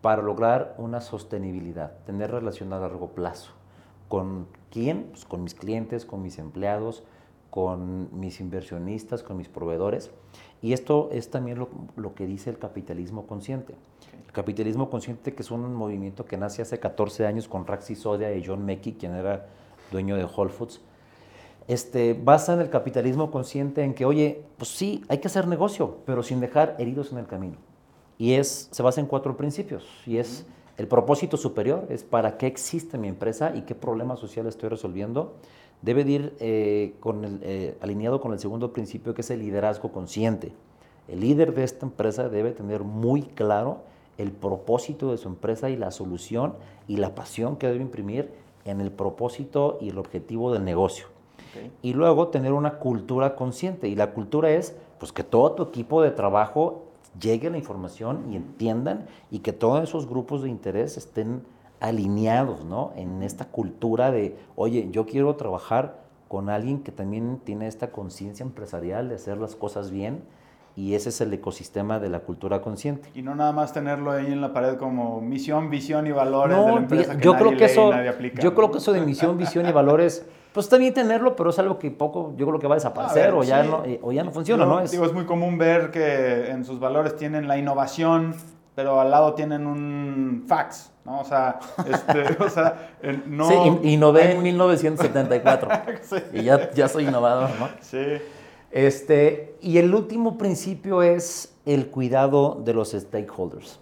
[0.01, 3.51] para lograr una sostenibilidad, tener relación a largo plazo?
[4.07, 5.07] ¿Con quién?
[5.11, 7.03] Pues con mis clientes, con mis empleados,
[7.51, 10.09] con mis inversionistas, con mis proveedores.
[10.61, 11.59] Y esto es también
[11.95, 13.75] lo, que dice el capitalismo consciente.
[14.25, 18.33] El capitalismo consciente, que es un movimiento que nace hace 14 años con Raxi Sodia
[18.33, 19.47] y John Mackey, quien era
[19.91, 20.81] dueño de Whole Foods,
[21.67, 25.97] este, basa en el capitalismo consciente en que, oye, pues sí, hay que hacer negocio,
[26.05, 27.57] pero sin dejar heridos en el camino.
[28.21, 29.83] Y es, se basa en cuatro principios.
[30.05, 30.45] Y es
[30.77, 35.33] el propósito superior, es para qué existe mi empresa y qué problema social estoy resolviendo.
[35.81, 39.91] Debe ir eh, con el, eh, alineado con el segundo principio, que es el liderazgo
[39.91, 40.51] consciente.
[41.07, 43.79] El líder de esta empresa debe tener muy claro
[44.19, 46.53] el propósito de su empresa y la solución
[46.87, 48.29] y la pasión que debe imprimir
[48.65, 51.07] en el propósito y el objetivo del negocio.
[51.81, 53.87] Y luego tener una cultura consciente.
[53.87, 58.35] Y la cultura es pues, que todo tu equipo de trabajo llegue la información y
[58.35, 61.43] entiendan y que todos esos grupos de interés estén
[61.79, 62.93] alineados ¿no?
[62.95, 68.43] en esta cultura de, oye, yo quiero trabajar con alguien que también tiene esta conciencia
[68.43, 70.23] empresarial de hacer las cosas bien
[70.75, 73.09] y ese es el ecosistema de la cultura consciente.
[73.13, 76.71] Y no nada más tenerlo ahí en la pared como misión, visión y valores de
[76.71, 77.91] la empresa que yo creo que eso,
[78.41, 81.77] Yo creo que eso de misión, visión y valores, pues también tenerlo, pero es algo
[81.77, 84.65] que poco, yo creo que va a desaparecer o, ya no, o ya no funciona,
[84.65, 84.79] ¿no?
[84.79, 88.35] Es, digo, es muy común ver que en sus valores tienen la innovación,
[88.73, 91.19] pero al lado tienen un fax, ¿no?
[91.19, 92.91] O sea, este, o sea
[93.27, 93.47] no...
[93.47, 95.69] Sí, innové en 1974
[96.33, 97.69] y ya, ya soy innovador, ¿no?
[97.81, 98.21] Sí.
[98.71, 103.79] Este, y el último principio es el cuidado de los stakeholders.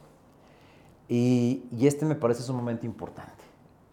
[1.07, 3.43] Y, este me parece sumamente importante.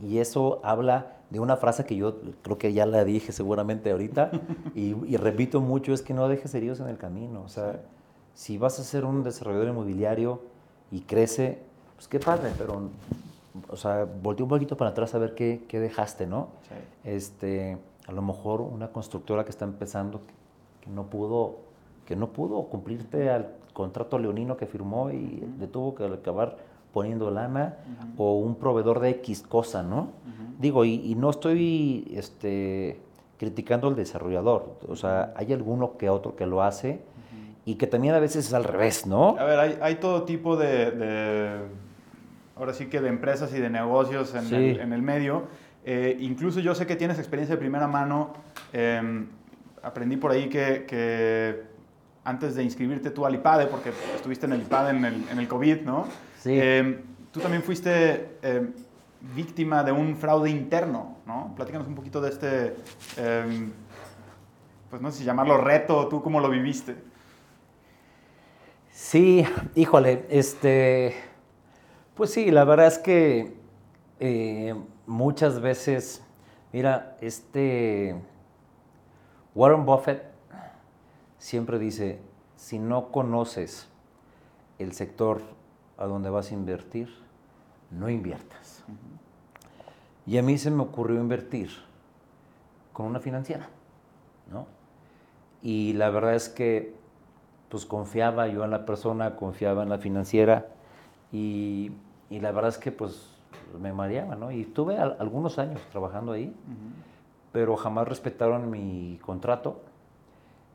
[0.00, 4.30] Y eso habla de una frase que yo creo que ya la dije seguramente ahorita
[4.74, 7.42] y, repito mucho, es que no dejes heridos en el camino.
[7.42, 7.80] O sea,
[8.34, 10.42] si vas a ser un desarrollador inmobiliario
[10.90, 11.62] y crece,
[11.96, 12.90] pues qué padre, pero,
[13.68, 16.48] o sea, voltea un poquito para atrás a ver qué, qué dejaste, ¿no?
[17.02, 20.34] Este, a lo mejor una constructora que está empezando, que
[20.94, 21.58] no pudo,
[22.06, 26.56] que no pudo cumplirte al contrato leonino que firmó y le tuvo que acabar
[26.92, 27.76] poniendo lana
[28.16, 30.08] o un proveedor de X cosa, ¿no?
[30.58, 32.98] Digo, y, no estoy este,
[33.38, 37.00] criticando al desarrollador, o sea, hay alguno que otro que lo hace
[37.66, 39.36] y que también a veces es al revés, ¿no?
[39.38, 41.60] A ver, hay, hay todo tipo de,
[42.56, 45.42] ahora sí que de empresas y de negocios en, el, en el, medio.
[45.84, 48.32] Eh, incluso yo sé que tienes experiencia de primera mano.
[48.72, 49.26] Eh,
[49.86, 51.62] aprendí por ahí que,
[52.24, 55.46] antes de inscribirte tú al IPADE, porque estuviste en el IPADE en el, en el
[55.46, 56.06] COVID, ¿no?
[56.40, 56.50] Sí.
[56.54, 58.68] Eh, tú también fuiste eh,
[59.36, 61.52] víctima de un fraude interno, ¿no?
[61.54, 62.76] Platícanos un poquito de este,
[63.16, 63.70] em,
[64.90, 66.96] pues no sé si llamarlo reto, tú cómo lo viviste.
[68.90, 69.44] Sí,
[69.76, 71.14] híjole, este,
[72.16, 73.54] pues sí, la verdad es que
[74.18, 74.74] eh,
[75.06, 76.24] muchas veces,
[76.72, 78.16] mira, este
[79.56, 80.22] Warren Buffett
[81.38, 82.20] siempre dice,
[82.56, 83.88] si no conoces
[84.78, 85.40] el sector
[85.96, 87.08] a donde vas a invertir,
[87.90, 88.84] no inviertas.
[90.26, 91.70] Y a mí se me ocurrió invertir
[92.92, 93.70] con una financiera,
[94.52, 94.66] ¿no?
[95.62, 96.94] Y la verdad es que
[97.70, 100.66] pues confiaba yo en la persona, confiaba en la financiera
[101.32, 101.92] y,
[102.28, 103.30] la verdad es que pues
[103.80, 104.52] me mareaba, ¿no?
[104.52, 106.54] Y estuve algunos años trabajando ahí
[107.52, 109.82] pero jamás respetaron mi contrato.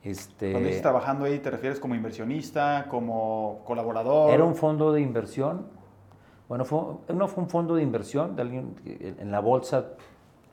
[0.04, 4.34] Este, Cuando dices trabajando ahí, ¿te refieres como inversionista, como colaborador?
[4.34, 5.68] Era un fondo de inversión.
[6.50, 6.80] Bueno, fue,
[7.14, 9.86] no fue un fondo de inversión de alguien en la bolsa.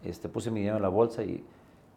[0.04, 1.44] Este, puse mi dinero en la bolsa y,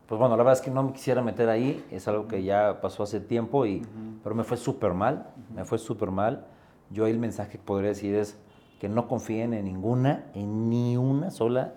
[0.07, 1.85] pues bueno, la verdad es que no me quisiera meter ahí.
[1.91, 3.85] Es algo que ya pasó hace tiempo, y,
[4.23, 5.27] pero me fue súper mal.
[5.53, 6.47] Me fue súper mal.
[6.89, 8.37] Yo ahí el mensaje que podría decir es
[8.79, 11.75] que no confíen en ninguna, en ni una sola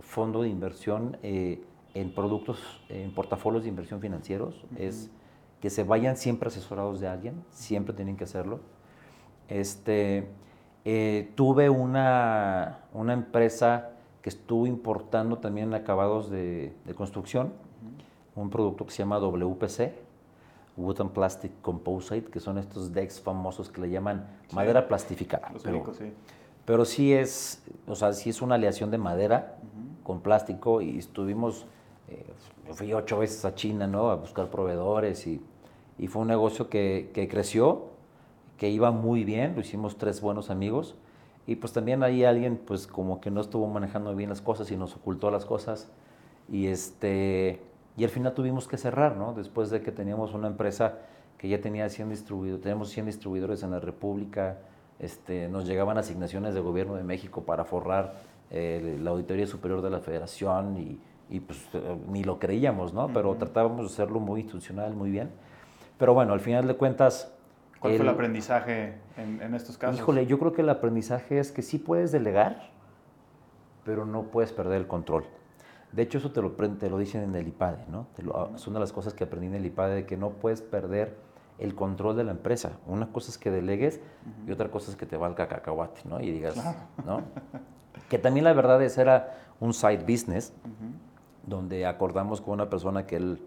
[0.00, 1.16] fondo de inversión.
[1.22, 1.62] Eh,
[1.94, 5.10] en productos, en portafolios de inversión financieros, es
[5.60, 8.60] que se vayan siempre asesorados de alguien, siempre tienen que hacerlo.
[9.48, 10.28] Este,
[10.84, 13.90] eh, tuve una, una, empresa
[14.22, 17.52] que estuvo importando también acabados de, de construcción,
[18.34, 19.92] un producto que se llama WPC,
[20.76, 25.50] Wood and Plastic Composite, que son estos decks famosos que le llaman madera plastificada.
[25.52, 26.12] Los pero, sí.
[26.64, 29.58] pero sí es, o sea, sí es una aleación de madera
[30.02, 31.66] con plástico y estuvimos
[32.68, 34.10] eh, fui ocho veces a China, ¿no?
[34.10, 35.40] A buscar proveedores y,
[35.98, 37.86] y fue un negocio que, que, creció,
[38.58, 40.94] que iba muy bien, lo hicimos tres buenos amigos
[41.46, 44.76] y pues también ahí alguien pues como que no estuvo manejando bien las cosas y
[44.76, 45.90] nos ocultó las cosas
[46.50, 47.60] y este
[47.96, 49.34] Y al final tuvimos que cerrar, ¿no?
[49.34, 50.98] Después de que teníamos una empresa
[51.38, 54.58] que ya tenía 100 distribuidores, tenemos 100 distribuidores en la República,
[54.98, 58.14] este, nos llegaban asignaciones del gobierno de México para forrar
[58.50, 61.00] eh, la Auditoría Superior de la Federación y,
[61.32, 63.08] y pues eh, ni lo creíamos, ¿no?
[63.08, 65.30] Pero tratábamos de hacerlo muy institucional, muy bien.
[65.98, 67.32] Pero bueno, al final de cuentas...
[67.80, 69.98] ¿Cuál fue el aprendizaje en, en, estos casos?
[69.98, 72.70] Híjole, yo creo que el aprendizaje es que sí puedes delegar,
[73.84, 75.24] pero no puedes perder el control.
[75.90, 78.06] De hecho, eso te lo, te lo dicen en el IPADE, ¿no?
[78.54, 81.16] es una de las cosas que aprendí en el IPADE, de que no puedes perder
[81.58, 82.72] el control de la empresa.
[82.86, 84.00] Una cosa es que delegues
[84.46, 86.20] y otra cosa es que te valga cacahuate, ¿no?
[86.20, 86.56] Y digas,
[87.06, 87.22] ¿no?
[88.08, 90.52] que también la verdad es era un side business,
[91.46, 93.40] donde acordamos con una persona que él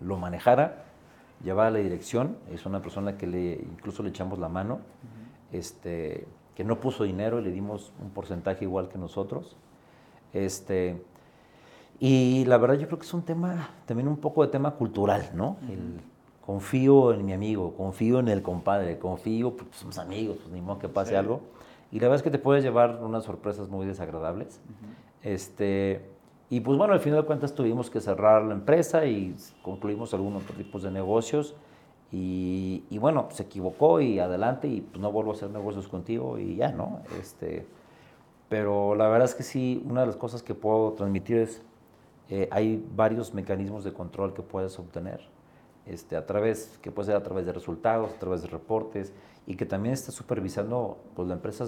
[0.00, 0.84] lo manejara,
[1.42, 4.80] llevaba la dirección, es una persona que le, incluso le echamos la mano,
[5.52, 9.56] este, que no puso dinero y le dimos un porcentaje igual que nosotros.
[10.32, 11.02] Este,
[11.98, 15.30] y la verdad yo creo que es un tema, también un poco de tema cultural,
[15.34, 15.56] ¿no?
[15.70, 16.00] el,
[16.46, 20.78] confío en mi amigo, confío en el compadre, confío, pues somos amigos, pues ni modo
[20.78, 21.40] que pase algo.
[21.90, 24.60] Y la verdad es que te puedes llevar unas sorpresas muy desagradables.
[25.22, 26.08] este,
[26.48, 30.44] y pues bueno, al final de cuentas tuvimos que cerrar la empresa y concluimos algunos
[30.44, 31.54] otros tipos de negocios.
[32.12, 36.38] Y, y, bueno, se equivocó y adelante y pues no vuelvo a hacer negocios contigo
[36.38, 37.00] y ya, ¿no?
[37.20, 37.66] Este,
[38.48, 41.62] pero la verdad es que sí, una de las cosas que puedo transmitir es,
[42.30, 45.20] eh, hay varios mecanismos de control que puedes obtener,
[45.86, 49.12] este, a través, que puede ser a través de resultados, a través de reportes,
[49.46, 51.64] y que también está supervisando pues, la empresa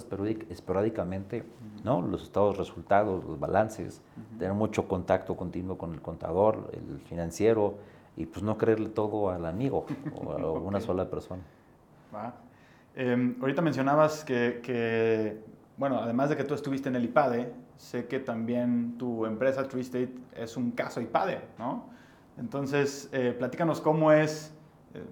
[0.50, 1.44] esporádicamente
[1.84, 2.02] ¿no?
[2.02, 4.02] los estados resultados, los balances,
[4.38, 7.76] tener mucho contacto continuo con el contador, el financiero,
[8.16, 11.42] y pues no creerle todo al amigo o a una sola persona.
[12.96, 15.40] Em, ahorita mencionabas que, que,
[15.76, 19.82] bueno, además de que tú estuviste en el IPADE, sé que también tu empresa Tree
[19.82, 21.90] State es un caso IPADE, ¿no?
[22.38, 24.54] Entonces, eh, platícanos cómo es...
[24.94, 25.02] Eh,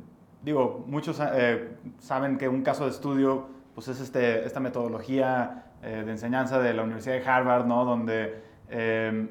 [0.46, 6.02] digo, muchos eh, saben que un caso de estudio pues es este, esta metodología eh,
[6.06, 7.84] de enseñanza de la Universidad de Harvard, ¿no?
[7.84, 9.28] Donde eh,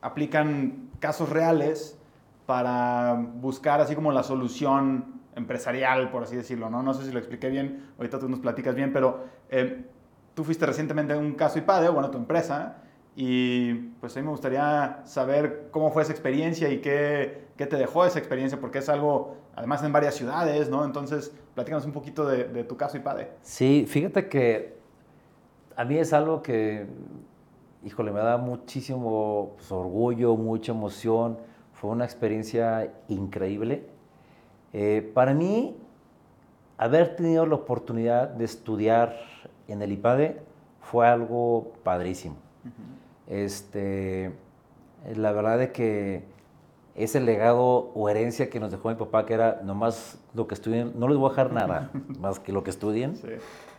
[0.00, 1.98] aplican casos reales
[2.46, 6.82] para buscar así como la solución empresarial, por así decirlo, ¿no?
[6.82, 9.24] No sé si lo expliqué bien, ahorita tú nos platicas bien, pero
[10.32, 12.78] tú fuiste recientemente en un caso IPADE, bueno, tu empresa,
[13.16, 17.76] y pues a mí me gustaría saber cómo fue esa experiencia y qué, qué te
[17.76, 20.84] dejó esa experiencia, porque es algo además en varias ciudades, ¿no?
[20.84, 23.30] Entonces, platícanos un poquito de, tu caso IPADE.
[23.40, 24.76] Sí, fíjate que
[25.74, 26.86] a mí es algo que,
[27.82, 31.38] híjole, me da muchísimo pues, orgullo, mucha emoción.
[31.72, 33.86] Fue una experiencia increíble.
[34.74, 35.74] Eh, para mí,
[36.76, 39.16] haber tenido la oportunidad de estudiar
[39.68, 40.42] en el IPADE
[40.80, 42.36] fue algo padrísimo.
[43.28, 44.32] Este,
[45.14, 46.24] la verdad de que
[46.94, 50.92] ese legado o herencia que nos dejó mi papá, que era nomás lo que estudien,
[50.96, 53.14] no les voy a dejar nada más que lo que estudien,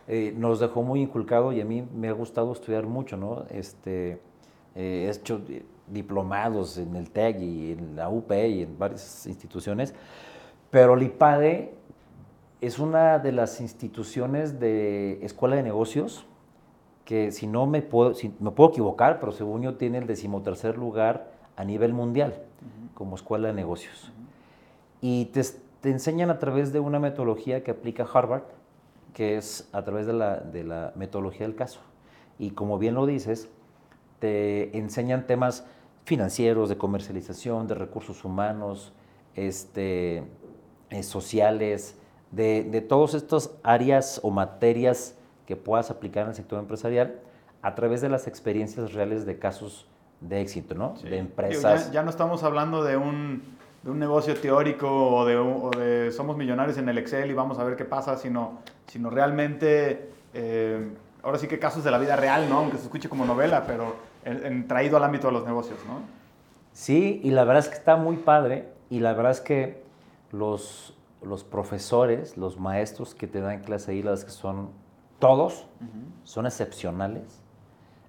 [0.06, 3.44] eh, nos dejó muy inculcado y a mí me ha gustado estudiar mucho, ¿no?
[3.50, 4.20] Este,
[4.76, 5.40] eh, he hecho
[5.88, 9.94] diplomados en el TEC y en la UP y en varias instituciones,
[10.70, 11.74] pero el IPADE
[12.60, 16.24] es una de las instituciones de escuela de negocios
[17.08, 20.76] que si no me puedo, si, me puedo equivocar, pero según yo tiene el decimotercer
[20.76, 22.34] lugar a nivel mundial
[22.92, 24.12] como escuela de negocios.
[25.00, 25.40] Y te,
[25.84, 28.42] enseñan a través de una metodología que aplica Harvard,
[29.14, 31.80] que es a través de la, de la metodología del caso.
[32.38, 33.48] Y como bien lo dices,
[34.18, 35.64] te enseñan temas
[36.04, 38.92] financieros, de comercialización, de recursos humanos,
[39.34, 40.24] este,
[40.90, 41.96] eh, sociales,
[42.32, 45.17] de, de todas estas áreas o materias
[45.48, 47.20] que puedas aplicar en el sector empresarial
[47.62, 49.86] a través de las experiencias reales de casos
[50.20, 50.92] de éxito, ¿no?
[51.02, 51.90] De empresas.
[51.90, 53.42] ya, no estamos hablando de un,
[53.82, 57.58] de un negocio teórico o de, o de, somos millonarios en el Excel y vamos
[57.58, 58.58] a ver qué pasa, sino,
[58.88, 60.86] sino realmente, eh,
[61.22, 62.58] ahora sí que casos de la vida real, ¿no?
[62.58, 66.00] Aunque se escuche como novela, pero en, traído al ámbito de los negocios, ¿no?
[66.74, 69.82] Sí, y la verdad es que está muy padre y la verdad es que
[70.30, 74.68] los, los profesores, los maestros que te dan clase ahí, las que son
[75.18, 75.66] todos,
[76.24, 77.40] son excepcionales.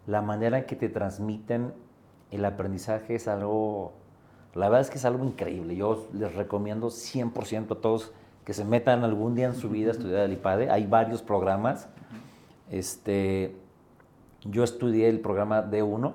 [0.08, 1.74] La manera en que te transmiten
[2.32, 3.94] el aprendizaje es algo,
[4.56, 5.76] la verdad es que es algo increíble.
[5.76, 8.12] Yo les recomiendo 100% a todos
[8.46, 10.72] que se metan algún día en su vida a estudiar el IPADE.
[10.72, 11.88] Hay varios programas.
[12.72, 13.56] Este,
[14.44, 16.14] yo estudié el programa D1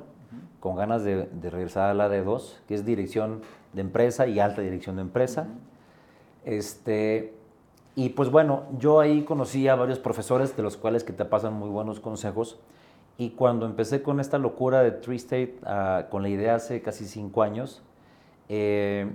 [0.60, 3.42] con ganas de, regresar a la D2, que es dirección
[3.72, 5.46] de empresa y alta dirección de empresa.
[6.44, 7.34] Este,
[7.96, 11.54] y pues bueno, yo ahí conocí a varios profesores de los cuales que te pasan
[11.54, 12.58] muy buenos consejos.
[13.16, 17.04] Y cuando empecé con esta locura de Tree State, ah, con la idea hace casi
[17.06, 17.82] cinco años,
[18.48, 19.10] Eh,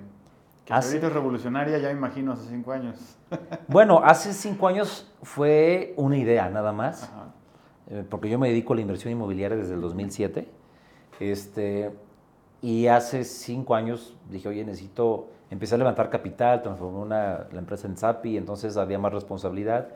[0.65, 2.95] que es revolucionaria, ya me imagino, hace cinco años.
[3.67, 7.11] bueno, hace cinco años fue una idea nada más,
[7.89, 10.47] eh, porque yo me dedico a la inversión inmobiliaria desde el 2007.
[11.19, 11.91] Este,
[12.61, 17.87] y hace cinco años dije, oye, necesito, empecé a levantar capital, transformé una, la empresa
[17.87, 19.89] en SAPI, entonces había más responsabilidad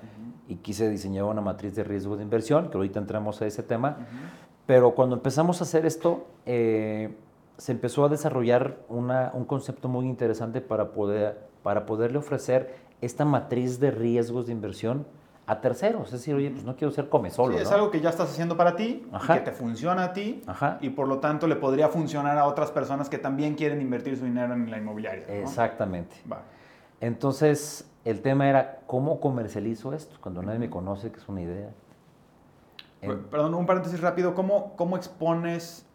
[0.48, 3.98] y quise diseñar una matriz de riesgo de inversión, que ahorita entramos a ese tema.
[4.66, 7.16] Pero cuando empezamos a hacer esto, eh,
[7.58, 13.26] se empezó a desarrollar una, un concepto muy interesante para, poder, para poderle ofrecer esta
[13.26, 15.06] matriz de riesgos de inversión
[15.46, 16.08] a terceros.
[16.08, 17.56] Es decir, oye, pues no quiero ser come solo.
[17.56, 20.42] Sí, es algo que ya estás haciendo para ti, que te funciona a ti
[20.82, 24.26] y por lo tanto le podría funcionar a otras personas que también quieren invertir su
[24.26, 25.26] dinero en la inmobiliaria.
[25.28, 26.16] Exactamente.
[27.02, 30.16] Entonces, el tema era, ¿cómo comercializo esto?
[30.22, 31.70] Cuando nadie me conoce, que es una idea.
[33.02, 34.34] Perdón, un paréntesis rápido.
[34.34, 35.86] ¿Cómo, cómo expones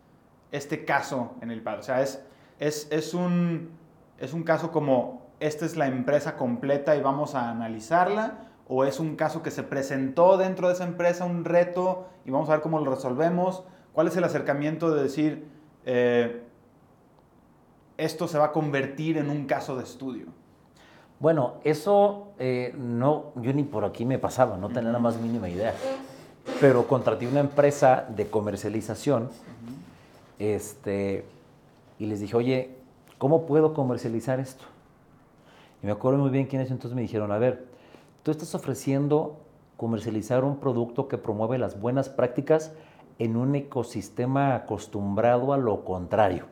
[0.52, 1.80] este caso en el padre?
[1.80, 2.22] O sea, es,
[2.58, 3.70] es, es, un,
[4.18, 9.00] es un caso como, esta es la empresa completa y vamos a analizarla, o es
[9.00, 12.60] un caso que se presentó dentro de esa empresa, un reto, y vamos a ver
[12.60, 13.64] cómo lo resolvemos.
[13.92, 15.48] ¿Cuál es el acercamiento de decir,
[15.86, 16.42] eh,
[17.96, 20.26] esto se va a convertir en un caso de estudio?
[21.18, 25.48] Bueno, eso eh, no, yo ni por aquí me pasaba, no tenía la más mínima
[25.48, 25.74] idea.
[26.60, 29.30] Pero contraté una empresa de comercialización
[30.38, 31.24] este,
[31.98, 32.76] y les dije, oye,
[33.16, 34.64] ¿cómo puedo comercializar esto?
[35.82, 37.66] Y me acuerdo muy bien quiénes entonces me dijeron, a ver,
[38.22, 39.36] tú estás ofreciendo
[39.76, 42.72] comercializar un producto que promueve las buenas prácticas
[43.18, 46.46] en un ecosistema acostumbrado a lo contrario.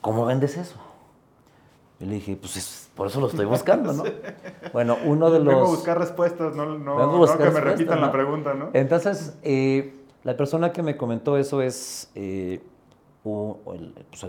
[0.00, 0.76] ¿Cómo vendes eso?
[2.00, 4.04] Y le dije, pues por eso lo estoy buscando, ¿no?
[4.72, 5.54] Bueno, uno de los...
[5.54, 8.70] Vengo a buscar respuestas, no, no, que me repitan la pregunta, ¿no?
[8.72, 12.62] Entonces, eh, la persona que me comentó eso es eh,
[13.22, 14.26] pues,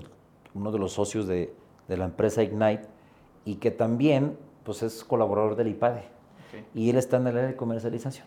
[0.54, 1.54] uno de los socios de,
[1.88, 2.88] la empresa Ignite
[3.46, 6.04] y que también pues, es colaborador del IPADE.
[6.74, 8.26] Y él está en el área de comercialización.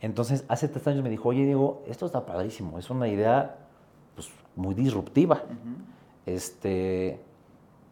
[0.00, 3.56] Entonces, hace tres años me dijo, oye, Diego, esto está padrísimo, es una idea
[4.14, 5.42] pues, muy disruptiva.
[6.26, 7.20] este,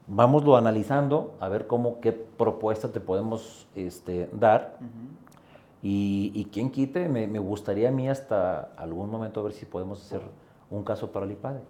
[0.06, 4.78] vámoslo analizando, a ver cómo, qué propuesta te podemos este, dar.
[5.82, 9.66] Y, y quien quite, me, me, gustaría a mí hasta algún momento a ver si
[9.66, 10.22] podemos hacer
[10.70, 11.60] un caso para el IPADE.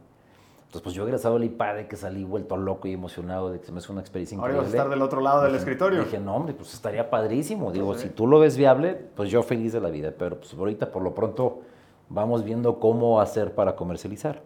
[0.76, 3.64] Entonces, pues yo he egresado al IPADE, que salí vuelto loco y emocionado de que
[3.64, 4.58] se me hace una experiencia increíble.
[4.58, 6.00] Ahora vas a estar del otro lado del escritorio.
[6.00, 7.72] Dije, no, hombre, pues estaría padrísimo.
[7.72, 10.12] Digo, si tú lo ves viable, pues yo feliz de la vida.
[10.18, 11.62] Pero pues ahorita, por lo pronto,
[12.10, 14.42] vamos viendo cómo hacer para comercializar.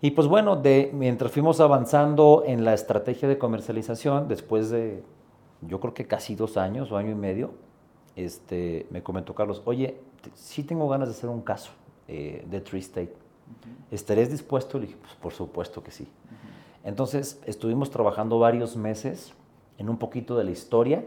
[0.00, 5.04] Y pues bueno, de, mientras fuimos avanzando en la estrategia de comercialización, después de,
[5.60, 7.52] yo creo que casi dos años o año y medio,
[8.16, 10.00] este, me comentó Carlos, oye,
[10.34, 11.70] sí tengo ganas de hacer un caso
[12.08, 13.25] eh, de Tree State.
[13.90, 14.78] ¿Estarías dispuesto?
[14.78, 16.08] Le dije, pues por supuesto que sí.
[16.84, 19.32] Entonces estuvimos trabajando varios meses
[19.78, 21.04] en un poquito de la historia,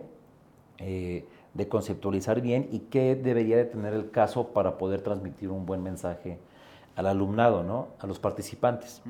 [0.78, 5.66] eh, de conceptualizar bien y qué debería de tener el caso para poder transmitir un
[5.66, 6.38] buen mensaje
[6.96, 7.88] al alumnado, ¿no?
[8.00, 9.02] a los participantes.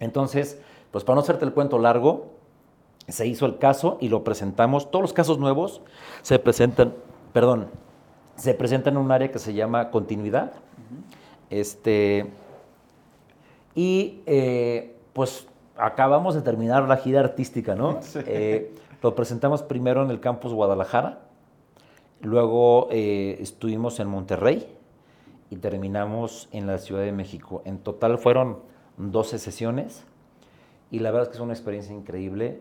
[0.00, 0.60] Entonces,
[0.90, 2.32] pues para no hacerte el cuento largo,
[3.08, 4.90] se hizo el caso y lo presentamos.
[4.90, 5.80] Todos los casos nuevos
[6.22, 6.94] se presentan
[7.32, 7.68] perdón,
[8.36, 10.52] se presenta en un área que se llama continuidad.
[11.50, 12.30] Este,
[13.74, 15.46] y eh, pues
[15.76, 18.00] acabamos de terminar la gira artística, ¿no?
[18.26, 21.20] Eh, lo presentamos primero en el campus Guadalajara,
[22.20, 24.68] luego eh, estuvimos en Monterrey
[25.50, 27.62] y terminamos en la Ciudad de México.
[27.64, 28.58] En total fueron
[28.98, 30.04] 12 sesiones
[30.90, 32.60] y la verdad es que es una experiencia increíble.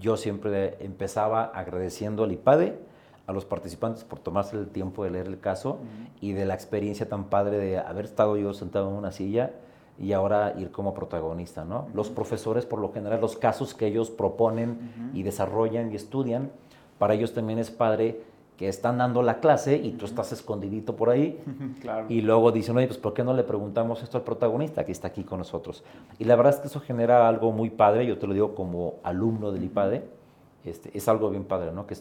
[0.00, 2.78] yo siempre empezaba agradeciendo al IPADE,
[3.26, 5.80] a los participantes por tomarse el tiempo de leer el caso
[6.20, 9.52] y de la experiencia tan padre de haber estado yo sentado en una silla
[9.98, 11.88] y ahora ir como protagonista, ¿no?
[11.94, 16.50] Los profesores, por lo general, los casos que ellos proponen y desarrollan y estudian,
[16.98, 18.20] para ellos también es padre
[18.56, 21.38] que están dando la clase y tú estás escondidito por ahí.
[22.08, 25.08] Y luego dicen, oye, pues ¿por qué no le preguntamos esto al protagonista que está
[25.08, 25.84] aquí con nosotros?
[26.18, 28.94] Y la verdad es que eso genera algo muy padre, yo te lo digo como
[29.02, 30.04] alumno del IPADE,
[30.64, 31.86] este, es algo bien padre, ¿no?
[31.86, 31.96] Que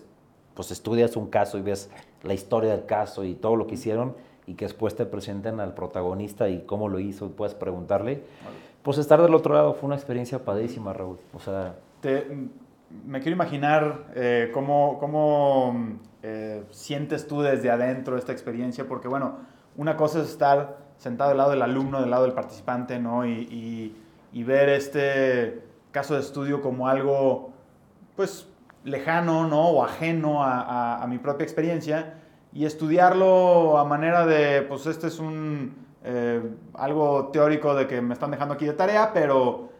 [0.54, 1.90] pues estudias un caso y ves
[2.24, 4.16] la historia del caso y todo lo que hicieron
[4.48, 8.24] y que después te presenten al protagonista y cómo lo hizo y puedes preguntarle.
[8.84, 11.18] Pues estar del otro lado fue una experiencia padrísima, Raúl.
[11.34, 11.76] O sea...
[13.06, 19.38] me quiero imaginar eh, cómo, cómo eh, sientes tú desde adentro esta experiencia, porque bueno,
[19.76, 23.26] una cosa es estar sentado del lado del alumno, del lado del participante, ¿no?
[23.26, 23.96] Y,
[24.32, 27.54] y ver este caso de estudio como algo,
[28.18, 28.50] pues,
[28.84, 29.70] lejano ¿no?
[29.70, 32.16] o ajeno a, mi propia experiencia
[32.56, 36.42] y estudiarlo a manera de, pues este es un, eh,
[36.74, 39.76] algo teórico de que me están dejando aquí de tarea, pero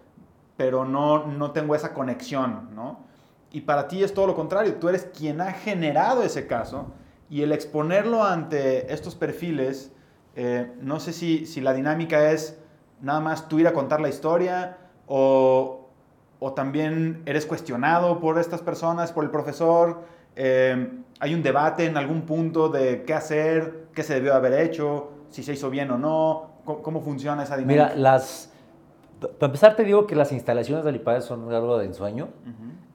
[0.58, 3.00] pero no, no tengo esa conexión, ¿no?
[3.52, 6.94] Y para ti es todo lo contrario, tú eres quien ha generado ese caso
[7.30, 9.92] y el exponerlo ante estos perfiles,
[10.36, 12.60] eh, no sé si, si la dinámica es
[13.02, 15.90] nada más tú ir a contar la historia o,
[16.40, 20.04] o también eres cuestionado por estas personas, por el profesor.
[20.36, 25.12] Eh, hay un debate en algún punto de qué hacer, qué se debió haber hecho,
[25.30, 27.90] si se hizo bien o no, cómo, funciona esa dinámica.
[27.90, 28.54] Mira, las,
[29.20, 32.30] para empezar te digo que las instalaciones del IPADE son algo de ensueño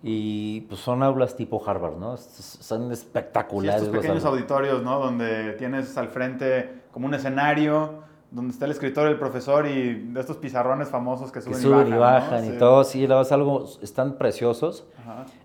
[0.03, 2.17] y pues son aulas tipo Harvard, ¿no?
[2.17, 3.81] Son espectaculares.
[3.81, 5.01] Sí, estos pequeños auditorios, ¿no?
[5.01, 10.21] Donde tienes al frente como un escenario donde está el escritor, el profesor y de
[10.21, 11.89] estos pizarrones famosos que suben, y bajan.
[11.89, 14.87] Y, bajan y todo, sí, la verdad es algo, están preciosos.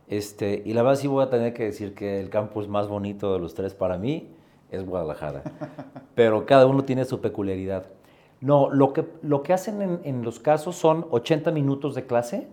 [0.08, 3.34] Este, y la verdad sí voy a tener que decir que el campus más bonito
[3.34, 4.30] de los tres para mí
[4.70, 5.44] es Guadalajara.
[6.16, 7.88] Pero cada uno tiene su peculiaridad.
[8.42, 12.48] No, lo que, lo que hacen en, en los casos son 80 minutos de clase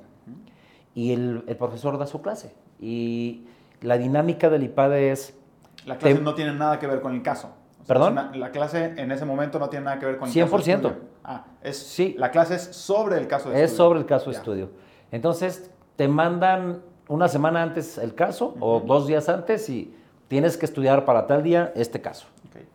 [0.95, 2.55] y el, el, profesor da su clase.
[2.81, 3.43] Y
[3.83, 5.37] la dinámica del IPADE es...
[5.85, 7.51] La clase no tiene nada que ver con el caso.
[7.87, 8.31] ¿Perdón?
[8.35, 10.41] la clase en ese momento no tiene nada que ver con el 100%.
[10.45, 10.97] caso de estudio.
[11.25, 12.15] Ah, es, sí.
[12.19, 13.65] La clase es sobre el caso de estudio.
[13.65, 14.71] Es sobre el caso de estudio.
[15.11, 19.95] Entonces, te mandan una semana antes el caso o dos días antes y
[20.29, 22.27] tienes que estudiar para tal día este caso.
[22.49, 22.67] Okay.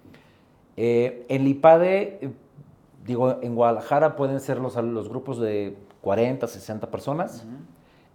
[0.75, 2.29] Eh, en IPADE, eh,
[3.05, 7.45] digo, en Guadalajara pueden ser los, los grupos de 40, 60 personas.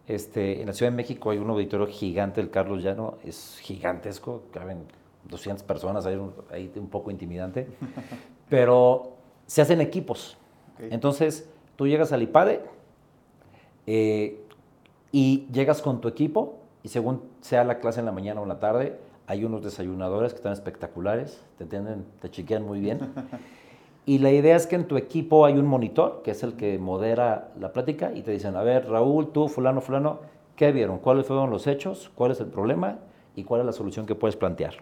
[0.07, 4.43] este, en la Ciudad de México hay un auditorio gigante, el Carlos Llano, es gigantesco,
[4.53, 4.87] caben
[5.29, 6.19] 200 personas, ahí,
[6.51, 7.69] ahí un poco intimidante,
[8.49, 9.13] pero
[9.47, 10.37] se hacen equipos.
[10.79, 12.61] Entonces, tú llegas al IPADE
[13.87, 14.41] eh,
[15.13, 18.49] y llegas con tu equipo y según sea la clase en la mañana o en
[18.49, 23.13] la tarde, hay unos desayunadores que están espectaculares, te atienden, te chequean muy bien.
[24.05, 26.77] Y la idea es que en tu equipo hay un monitor, que es el que
[26.77, 30.19] modera la plática, y te dicen, a ver, Raúl, tú, fulano, fulano,
[30.57, 30.99] ¿qué vieron?
[30.99, 32.11] ¿Cuáles fueron los hechos?
[32.17, 32.99] ¿Cuál es el problema?
[33.37, 34.75] ¿Y cuál es la solución que puedes plantear?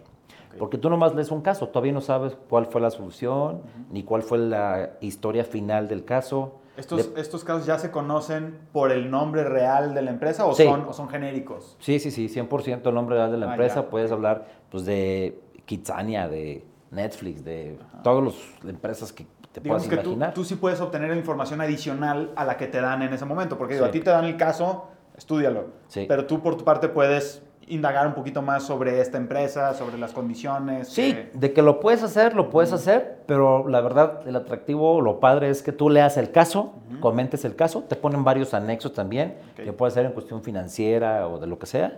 [0.57, 4.23] Porque tú nomás lees un caso, todavía no sabes cuál fue la solución, ni cuál
[4.23, 6.59] fue la historia final del caso.
[6.77, 10.85] ¿Estos, ¿Estos casos ya se conocen por el nombre real de la empresa o, son,
[10.87, 11.75] o son genéricos?
[11.79, 13.89] Sí, sí, sí, 100% el nombre real de la ah, empresa.
[13.89, 19.95] Puedes hablar pues, de Kitsania, de Netflix, de todas las empresas que te puedas que
[19.95, 20.33] imaginar.
[20.33, 23.57] Tú, tú sí puedes obtener información adicional a la que te dan en ese momento,
[23.57, 24.87] porque a ti te dan el caso,
[25.17, 25.67] estudialo.
[25.93, 30.11] Pero tú por tu parte puedes indagar un poquito más sobre esta empresa, sobre las
[30.11, 30.89] condiciones.
[30.89, 35.19] Sí, de que lo puedes hacer, lo puedes hacer, pero la verdad, el atractivo, lo
[35.21, 39.35] padre es que tú leas el caso, comentes el caso, te ponen varios anexos también,
[39.55, 41.97] que puede ser en cuestión financiera o de lo que sea.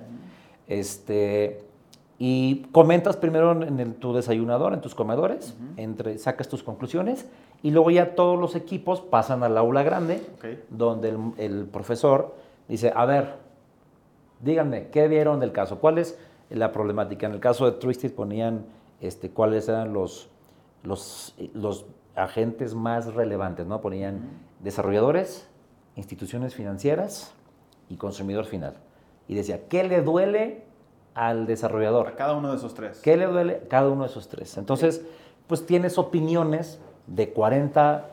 [0.67, 1.65] Este,
[2.19, 7.25] y comentas primero en tu desayunador, en tus comedores, entre, sacas tus conclusiones
[7.63, 10.21] y luego ya todos los equipos pasan al aula grande,
[10.69, 12.35] donde el, el profesor
[12.67, 13.42] dice, a ver,
[14.43, 15.79] díganme, ¿qué vieron del caso?
[15.79, 16.19] ¿Cuál es
[16.49, 17.25] la problemática?
[17.25, 18.65] En el caso de Twisted ponían
[19.01, 20.29] este, cuáles eran los,
[20.83, 21.85] los, los
[22.15, 23.81] agentes más relevantes, ¿no?
[23.81, 24.21] Ponían
[24.59, 25.47] desarrolladores,
[25.95, 27.33] instituciones financieras
[27.89, 28.75] y consumidor final.
[29.27, 30.63] Y decía, ¿qué le duele
[31.13, 32.07] al desarrollador?
[32.07, 32.99] A cada uno de esos tres.
[33.01, 33.61] ¿Qué le duele?
[33.65, 34.57] a Cada uno de esos tres.
[34.57, 35.05] Entonces,
[35.47, 38.09] pues tienes opiniones de 40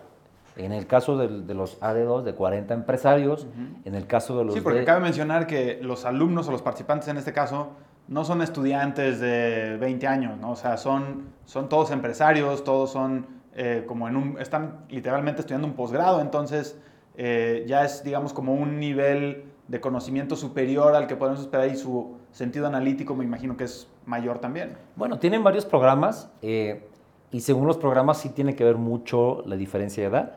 [0.65, 3.47] en el caso de, los AD2, de 40 empresarios,
[3.85, 4.55] en el caso de los...
[4.55, 7.71] Sí, porque cabe mencionar que los alumnos o los participantes en este caso
[8.09, 10.51] no son estudiantes de 20 años, ¿no?
[10.51, 14.39] O sea, son, son todos empresarios, todos son eh, como en un...
[14.41, 16.79] están literalmente estudiando un posgrado, entonces
[17.17, 21.77] eh, ya es, digamos, como un nivel de conocimiento superior al que podemos esperar y
[21.77, 24.77] su sentido analítico me imagino que es mayor también.
[24.97, 26.29] Bueno, tienen varios programas.
[26.43, 26.90] Eh,
[27.33, 30.33] y según los programas sí tiene que ver mucho la diferencia de edad.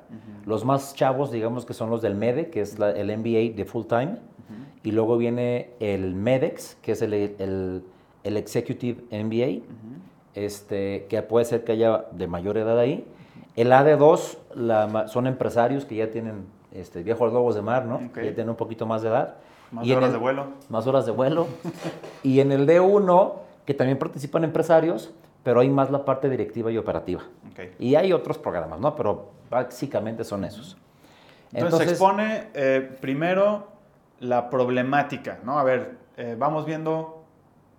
[0.46, 3.86] Los más chavos, digamos que son los del MEDE, que es el MBA de full
[3.86, 4.18] time.
[4.84, 7.84] Y luego viene el MEDEX, que es el, el,
[8.24, 9.66] el Executive MBA,
[10.36, 13.08] este, que puede ser que haya de mayor edad ahí.
[13.56, 18.12] El AD2 la, son empresarios que ya tienen este, viejos lobos de mar, ¿no?
[18.14, 19.36] Que ya tienen un poquito más de edad.
[19.72, 20.46] Más horas de vuelo.
[20.70, 21.48] Más horas de vuelo.
[22.24, 23.34] y en el D1,
[23.66, 25.12] que también participan empresarios,
[25.44, 27.24] pero hay más la parte directiva y operativa.
[27.78, 28.96] Y hay otros programas, ¿no?
[28.96, 30.78] Pero básicamente son esos.
[31.52, 33.68] Entonces, se expone eh, primero
[34.20, 35.60] la problemática, ¿no?
[35.60, 37.24] A ver, eh, vamos viendo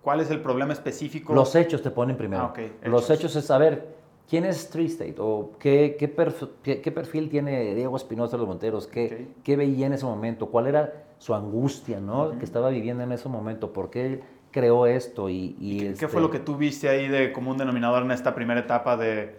[0.01, 1.33] cuál es el problema específico.
[1.33, 2.53] Los hechos te ponen primero.
[2.55, 3.95] Ah, Los hechos es saber
[4.29, 9.29] quién es Street State o qué, qué, perfil, tiene Diego Espinosa de los Monteros, qué,
[9.43, 12.37] qué, veía en ese momento, cuál era su angustia, ¿no?
[12.37, 14.21] Que estaba viviendo en ese momento, por qué
[14.55, 15.53] creó esto y...
[15.99, 18.95] ¿Qué, fue este lo que tú viste ahí de común denominador en esta primera etapa
[18.95, 19.35] de,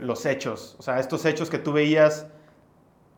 [0.00, 0.76] los hechos?
[0.78, 2.26] O sea, estos hechos que tú veías,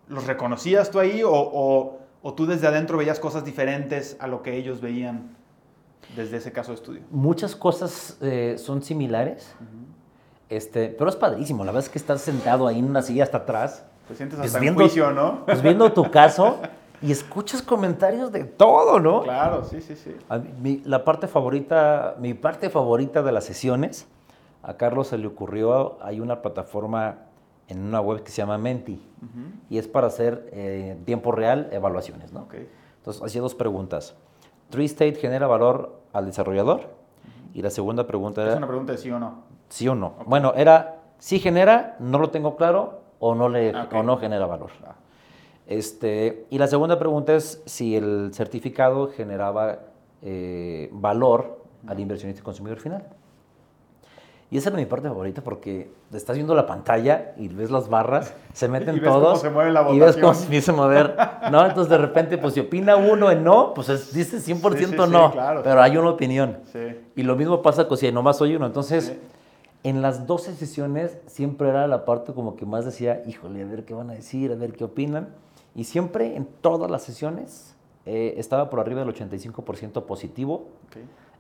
[0.07, 4.57] ¿los reconocías tú ahí o, ¿O tú desde adentro veías cosas diferentes a lo que
[4.57, 5.35] ellos veían
[6.15, 7.03] desde ese caso de estudio?
[7.11, 9.53] Muchas cosas eh, son similares,
[10.49, 11.65] este, pero es padrísimo.
[11.65, 13.85] La verdad es que estás sentado ahí en una silla hasta atrás.
[14.07, 15.45] Te sientes pues hasta en viendo- juicio, ¿no?
[15.47, 16.61] Pues viendo tu caso
[17.03, 19.23] y escuchas comentarios de todo, ¿no?
[19.23, 20.15] Claro, sí, sí, sí.
[20.29, 24.07] A mí- mi- la parte favorita, mi parte favorita de las sesiones,
[24.63, 27.19] a Carlos se le ocurrió, hay una plataforma
[27.69, 29.01] en una web que se llama Menti
[29.71, 32.41] y es para hacer eh, en tiempo real evaluaciones, ¿no?
[32.41, 32.55] Ok.
[32.99, 34.15] Entonces, hacía dos preguntas.
[34.69, 36.89] ¿Tree State genera valor al desarrollador?
[37.55, 39.43] Y la segunda pregunta Es era, una pregunta de sí o no.
[39.69, 40.15] ¿sí o no?
[40.27, 44.47] Bueno, era, ¿sí genera, no lo tengo claro, o no, le, Ah, o no genera
[44.47, 44.71] valor?
[44.87, 44.95] Ah.
[45.71, 49.79] Este, y la segunda pregunta es si el certificado generaba
[50.21, 53.05] eh, valor al inversionista y consumidor final.
[54.51, 58.35] Y esa era mi parte favorita porque estás viendo la pantalla y ves las barras,
[58.53, 60.75] se meten Y ves cómo todos se mueve la y ves cómo se empieza a
[60.75, 61.17] mover.
[61.53, 61.65] ¿no?
[61.65, 64.91] Entonces de repente, pues si opina uno en no, pues es- dice 100% Sí, sí,
[64.91, 65.61] sí, no, claro.
[65.63, 66.59] pero hay una opinión.
[66.73, 66.81] Sí.
[67.15, 68.67] Y lo mismo pasa con si nomás soy uno.
[68.67, 69.19] Entonces, Sí.
[69.85, 73.85] en las 12 sesiones siempre era la parte como que más decía, híjole, a ver
[73.85, 75.29] qué van a decir, a ver qué opinan.
[75.81, 77.75] Y siempre en todas las sesiones
[78.05, 80.67] eh, estaba por arriba del 85% positivo.
[80.89, 80.99] Ok.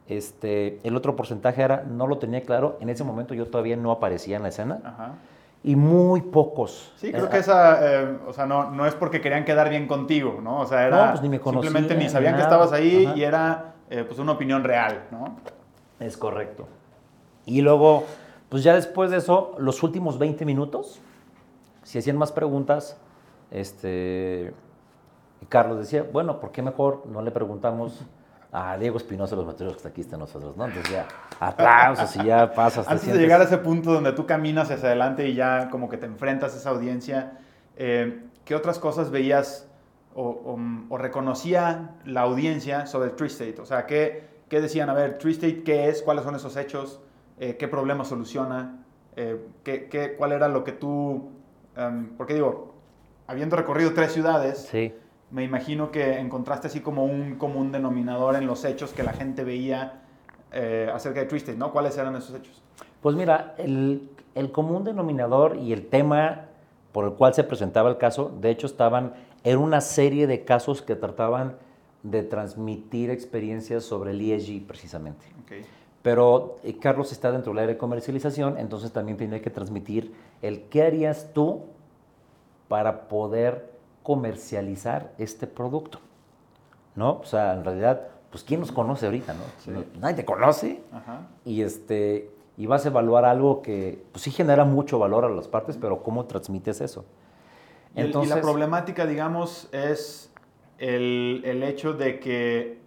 [0.08, 2.78] Este, el otro porcentaje era, no lo tenía claro.
[2.80, 4.80] En ese momento yo todavía no aparecía en la escena.
[4.82, 5.16] Ajá.
[5.62, 6.90] Y muy pocos.
[6.96, 9.86] Sí, creo Eh, que esa, eh, o sea, no, no es porque querían quedar bien
[9.86, 10.60] contigo, ¿no?
[10.60, 13.16] O sea, era No, pues ni me simplemente conocían, ni sabían que estabas ahí Ajá.
[13.18, 15.36] y era eh, pues una opinión real, ¿no?
[15.98, 16.66] Es correcto.
[17.44, 18.04] Y luego,
[18.48, 20.98] pues ya después de eso, los últimos 20 minutos,
[21.82, 22.96] si hacían más preguntas,
[23.50, 24.52] este,
[25.48, 28.04] Carlos decía, bueno, ¿por qué mejor no le preguntamos
[28.52, 30.64] a Diego Espinosa los materiales que está aquí está nosotros, ¿no?
[30.66, 31.06] Entonces ya,
[31.38, 32.86] aplausos y ya pasas.
[32.86, 35.88] te Antes de llegar a ese punto donde tú caminas hacia adelante y ya como
[35.88, 37.38] que te enfrentas a esa audiencia,
[37.76, 39.68] eh, ¿qué otras cosas veías
[40.14, 43.60] o, o- o reconocía la audiencia sobre Tree State?
[43.60, 44.90] O sea, ¿qué, qué decían?
[44.90, 46.02] A ver, Tree State, ¿qué es?
[46.02, 47.00] ¿Cuáles son esos hechos?
[47.38, 48.82] Eh, ¿Qué problema soluciona?
[49.14, 51.30] Eh, ¿qué, qué- cuál era lo que tú...
[51.76, 52.74] em, porque digo,
[53.30, 54.92] habiendo recorrido tres ciudades, Sí.
[55.30, 59.44] me imagino que encontraste así como un común denominador en los hechos que la gente
[59.44, 60.02] veía
[60.52, 61.70] eh, acerca de State, ¿no?
[61.70, 62.60] ¿Cuáles eran esos hechos?
[63.00, 66.46] Pues mira, el, el común denominador y el tema
[66.90, 69.12] por el cual se presentaba el caso, de hecho estaban
[69.44, 71.54] en una serie de casos que trataban
[72.02, 75.24] de transmitir experiencias sobre el ESG precisamente.
[76.02, 80.12] Pero eh, Carlos está dentro del área de comercialización, entonces también tiene que transmitir
[80.42, 81.60] el qué harías tú
[82.70, 83.68] para poder
[84.04, 85.98] comercializar este producto.
[86.94, 87.14] ¿No?
[87.18, 89.40] O sea, en realidad, pues ¿quién nos conoce ahorita, no?
[89.58, 89.70] Sí.
[89.70, 91.26] No- Nadie te conoce Ajá.
[91.44, 95.48] y este y vas a evaluar algo que pues sí genera mucho valor a las
[95.48, 97.04] partes, pero ¿cómo transmites eso?
[97.96, 100.32] Y, el- y la problemática, digamos, es
[100.78, 102.78] el, el hecho de que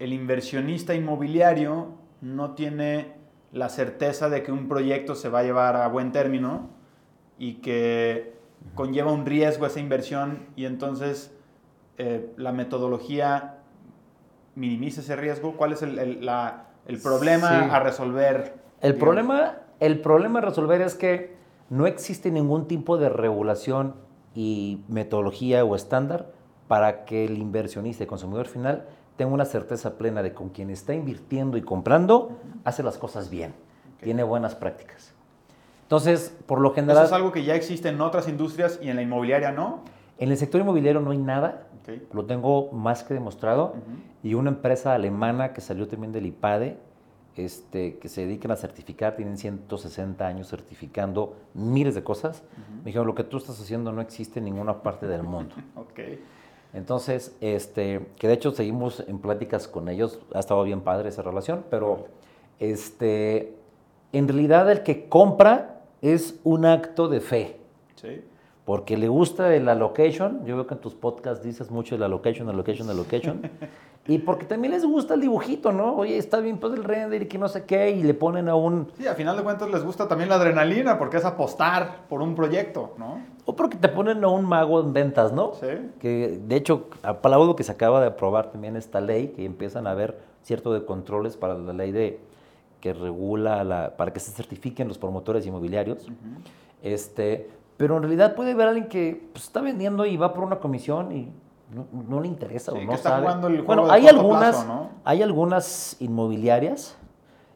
[0.00, 1.88] el inversionista inmobiliario
[2.20, 3.12] no tiene
[3.52, 6.68] la certeza de que un proyecto se va a llevar a buen término
[7.38, 8.34] y que
[8.74, 11.32] conlleva un riesgo esa inversión y entonces
[11.98, 13.58] eh, la metodología
[14.54, 15.56] minimiza ese riesgo.
[15.56, 17.68] ¿Cuál es el, el- la- el problema Sí.
[17.70, 18.54] a resolver?
[18.80, 18.98] El digamos?
[18.98, 21.34] problema, el problema a resolver es que
[21.70, 23.94] no existe ningún tipo de regulación
[24.34, 26.32] y metodología o estándar
[26.68, 28.84] para que el inversionista y consumidor final
[29.16, 33.54] tenga una certeza plena de con quien está invirtiendo y comprando hace las cosas bien,
[34.02, 35.13] tiene buenas prácticas.
[35.84, 38.96] Entonces, por lo Eso general, es algo que ya existe en otras industrias y en
[38.96, 39.82] la inmobiliaria no.
[40.18, 41.66] en el sector inmobiliario no hay nada,
[42.12, 43.74] lo tengo más que demostrado,
[44.22, 46.78] y una empresa alemana que salió también del IPADE,
[47.36, 52.42] este, que se dedican a certificar, tienen 160 años certificando miles de cosas,
[52.78, 55.54] me dijeron, lo que tú estás haciendo no existe en ninguna parte del mundo.
[55.76, 56.00] Ok.
[56.72, 61.22] Entonces, este, que de hecho seguimos en pláticas con ellos, ha estado bien padre esa
[61.22, 62.08] relación, pero
[62.58, 63.54] este,
[64.12, 65.73] en realidad el que compra
[66.04, 67.56] es un acto de fe.
[67.94, 68.22] Sí.
[68.66, 71.98] Porque le gusta de la location, yo veo que en tus podcasts dices mucho de
[71.98, 73.50] la location, la location, la location.
[74.06, 75.96] y porque también les gusta el dibujito, ¿no?
[75.96, 78.54] Oye, está bien pues el render y que no sé qué, y le ponen a
[78.54, 78.88] un...
[78.98, 82.34] Sí, a final de cuentas les gusta también la adrenalina porque es apostar por un
[82.34, 83.22] proyecto, ¿no?
[83.46, 85.52] O porque te ponen a un mago en ventas, ¿no?
[85.54, 85.66] Sí.
[86.00, 89.92] Que de hecho, aplaudo que se acaba de aprobar también esta ley, que empiezan a
[89.92, 92.20] haber cierto de controles para la ley de
[92.84, 96.06] que regula la, para que se certifiquen los promotores inmobiliarios.
[96.82, 100.56] Este, pero en realidad puede haber alguien que pues, está vendiendo y va por una
[100.60, 101.32] comisión y
[101.74, 103.22] no, no le interesa Sí, o que no está sabe.
[103.22, 104.90] jugando el juego bueno, hay algunas, plazo, ¿no?
[105.02, 106.94] hay algunas inmobiliarias,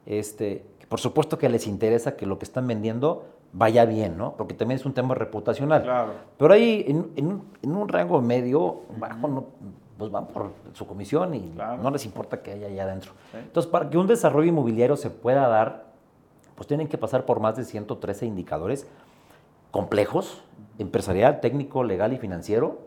[0.06, 4.32] este, que por supuesto que les interesa que lo que están vendiendo vaya bien, ¿no?
[4.32, 5.82] Porque también es un tema reputacional.
[5.82, 6.12] Claro.
[6.38, 9.44] Pero ahí, en, en en un rango medio, bajo, no-
[9.98, 11.82] pues van por su comisión y Claro.
[11.82, 13.12] no les importa que haya allá adentro.
[13.32, 13.38] Sí.
[13.38, 15.86] Entonces, para que un desarrollo inmobiliario se pueda dar,
[16.54, 18.86] pues tienen que pasar por más de 113 indicadores
[19.70, 20.42] complejos,
[20.78, 22.78] empresarial, técnico, legal y financiero,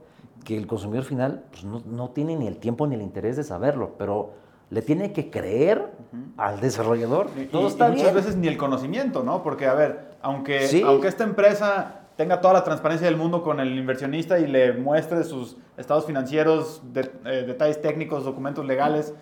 [0.46, 3.44] que el consumidor final pues, no, no tiene ni el tiempo ni el interés de
[3.44, 4.32] saberlo, pero
[4.70, 5.92] le tiene que creer
[6.38, 7.28] al desarrollador.
[7.38, 8.16] Y, Todo y- está y muchas bien.
[8.16, 9.44] veces ni el conocimiento, ¿no?
[9.44, 10.82] Porque, a ver, aunque, Sí.
[10.82, 15.24] aunque esta empresa tenga toda la transparencia del mundo con el inversionista y le muestre
[15.24, 19.16] sus estados financieros, de- eh, detalles técnicos, documentos legales,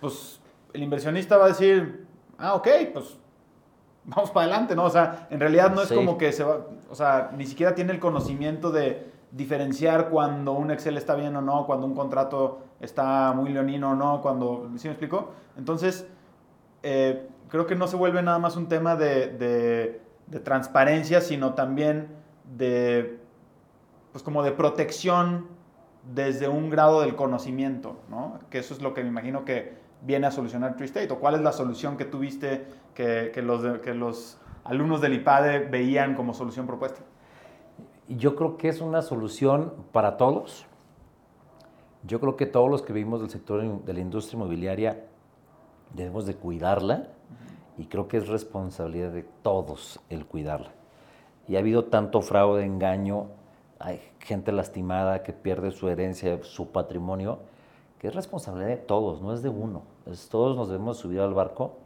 [0.00, 0.40] pues
[0.72, 2.06] el inversionista va a decir,
[2.38, 3.18] ah, ok, pues
[4.06, 4.84] vamos para adelante, ¿no?
[4.84, 5.94] O sea, en realidad no es Sí.
[5.94, 10.70] como que se va, o sea, ni siquiera tiene el conocimiento de diferenciar cuando un
[10.70, 14.88] Excel está bien o no, cuando un contrato está muy leonino o no, cuando, ¿sí
[14.88, 15.32] me explico?
[15.58, 16.06] Entonces,
[16.82, 21.52] eh, creo que no se vuelve nada más un tema de, de- de transparencia, sino
[21.52, 22.24] también
[22.54, 23.18] de,
[24.12, 25.46] pues como de protección
[26.14, 28.38] desde un grado del conocimiento, ¿no?
[28.50, 31.34] Que eso es lo que me imagino que viene a solucionar Tree State, o cuál
[31.34, 36.34] es la solución que tuviste que, que los, que los alumnos del IPADE veían como
[36.34, 37.00] solución propuesta.
[38.08, 40.66] Yo creo que es una solución para todos.
[42.04, 45.04] Yo creo que todos los que vivimos del sector de la industria inmobiliaria
[45.92, 47.08] debemos de cuidarla
[47.76, 50.75] y creo que es responsabilidad de todos el cuidarla.
[51.48, 53.28] Y ha habido tanto fraude, engaño,
[53.78, 57.38] hay gente lastimada que pierde su herencia, su patrimonio,
[57.98, 59.82] que es responsabilidad de todos, no es de uno.
[60.06, 61.76] Es, todos nos debemos subir al barco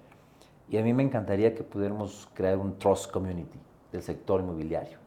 [0.69, 3.59] y a mí me encantaría que pudiéramos crear un trust community
[3.93, 4.99] del sector inmobiliario.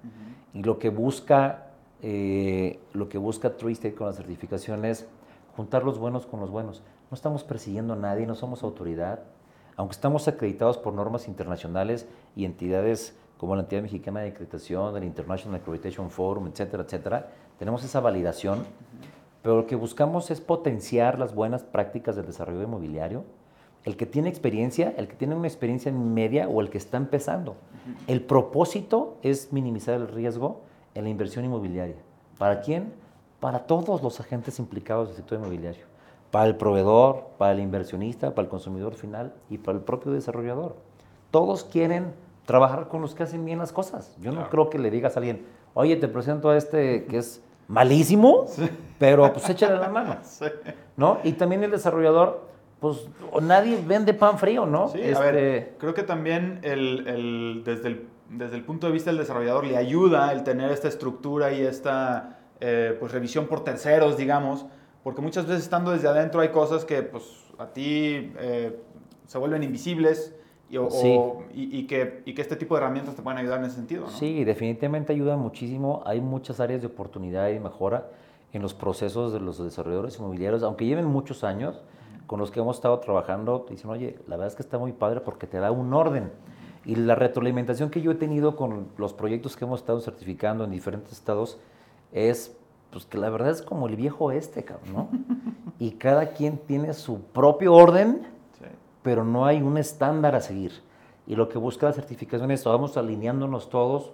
[0.53, 1.67] Y lo que busca,
[2.01, 5.07] eh, lo que busca State con la certificación es
[5.55, 6.83] juntar los buenos con los buenos.
[7.09, 9.19] No estamos persiguiendo a nadie, no somos autoridad.
[9.77, 15.03] Aunque estamos acreditados por normas internacionales y entidades como la entidad mexicana de acreditación, el
[15.03, 17.29] International Accreditation Forum, etcétera, etcétera,
[17.59, 18.63] tenemos esa validación.
[19.41, 23.25] Pero lo que buscamos es potenciar las buenas prácticas del desarrollo inmobiliario.
[23.83, 27.57] El que tiene experiencia, el que tiene una experiencia media o el que está empezando.
[28.07, 30.61] El propósito es minimizar el riesgo
[30.95, 31.97] en la inversión inmobiliaria.
[32.37, 32.93] ¿Para quién?
[33.41, 35.83] Para todos los agentes implicados del sector inmobiliario.
[36.31, 40.77] Para el proveedor, para el inversionista, para el consumidor final y para el propio desarrollador.
[41.29, 42.13] Todos quieren
[42.45, 44.15] trabajar con los que hacen bien las cosas.
[44.19, 44.49] Yo no Claro.
[44.49, 48.45] creo que le digas a alguien, oye, te presento a este que es malísimo,
[48.99, 50.17] pero pues échale la mano.
[50.23, 50.45] Sí.
[50.97, 51.19] ¿no?
[51.23, 52.47] Y también el desarrollador,
[52.79, 53.07] pues
[53.41, 54.89] nadie vende pan frío, ¿no?
[54.89, 58.93] Sí, a Este, ver, creo que también el, el- desde, el, desde el punto de
[58.93, 63.63] vista del desarrollador le ayuda el tener esta estructura y esta eh, pues, revisión por
[63.63, 64.65] terceros, digamos,
[65.03, 67.23] porque muchas veces estando desde adentro hay cosas que pues,
[67.57, 68.77] a ti eh,
[69.25, 70.35] se vuelven invisibles
[70.69, 71.19] y, o- Sí.
[71.53, 74.05] y- y que, y que este tipo de herramientas te pueden ayudar en ese sentido.
[74.05, 74.09] ¿no?
[74.09, 76.01] Sí, definitivamente ayuda muchísimo.
[76.05, 78.07] Hay muchas áreas de oportunidad y mejora
[78.53, 81.81] en los procesos de los desarrolladores inmobiliarios, aunque lleven muchos años
[82.27, 85.19] con los que hemos estado trabajando, dicen, oye, la verdad es que está muy padre
[85.21, 86.31] porque te da un orden.
[86.85, 90.71] Y la retroalimentación que yo he tenido con los proyectos que hemos estado certificando en
[90.71, 91.57] diferentes estados
[92.11, 92.55] es
[92.91, 95.09] pues que la verdad es como el viejo este, cabrón, ¿no?
[95.79, 98.27] y cada quien tiene su propio orden.
[99.03, 100.81] Pero no hay un estándar a seguir.
[101.27, 104.11] Y lo que busca la certificación es, vamos alineándonos todos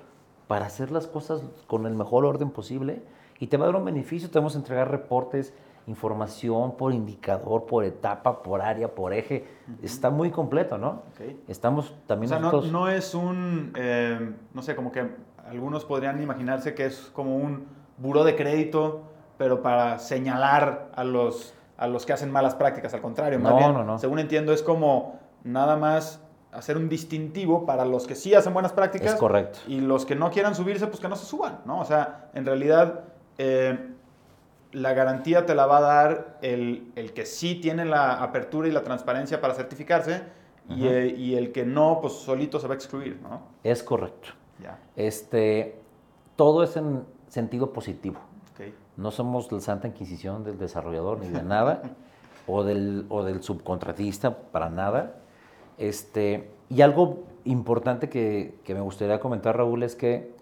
[0.47, 3.03] para hacer las cosas con el mejor orden posible
[3.39, 5.53] y te va a dar un beneficio, te vamos a entregar reportes,
[5.87, 9.47] información por indicador, por etapa, por área, por eje.
[9.81, 11.03] Está muy completo, ¿no?
[11.47, 12.71] Estamos O también sea, no, nosotros...
[12.71, 15.07] no es un, eh, no sé, como que
[15.47, 17.65] algunos podrían imaginarse que es como un
[17.97, 19.03] buró de crédito,
[19.37, 23.39] pero para señalar a los, a los que hacen malas prácticas, al contrario.
[23.39, 23.97] Más No, bien, no, no.
[23.97, 26.21] Según entiendo, es como nada más
[26.51, 29.13] hacer un distintivo para los que sí hacen buenas prácticas.
[29.13, 29.59] Es correcto.
[29.67, 31.79] Y los que no quieran subirse, pues que no se suban, ¿no?
[31.79, 33.05] O sea, en realidad,
[33.37, 33.91] eh,
[34.73, 38.71] la garantía te la va a dar el, el que sí tiene la apertura y
[38.71, 40.21] la transparencia para certificarse
[40.67, 43.41] y, eh, y el que no, pues solito se va a excluir, ¿no?
[43.63, 44.29] Es correcto.
[44.61, 45.79] Ya, Este,
[46.35, 48.19] todo es en sentido positivo.
[48.97, 51.81] No somos la Santa Inquisición del desarrollador ni de nada,
[52.47, 55.15] o, del, o del subcontratista, para nada.
[55.77, 60.33] Este, y algo importante que, que me gustaría comentar, Raúl, es que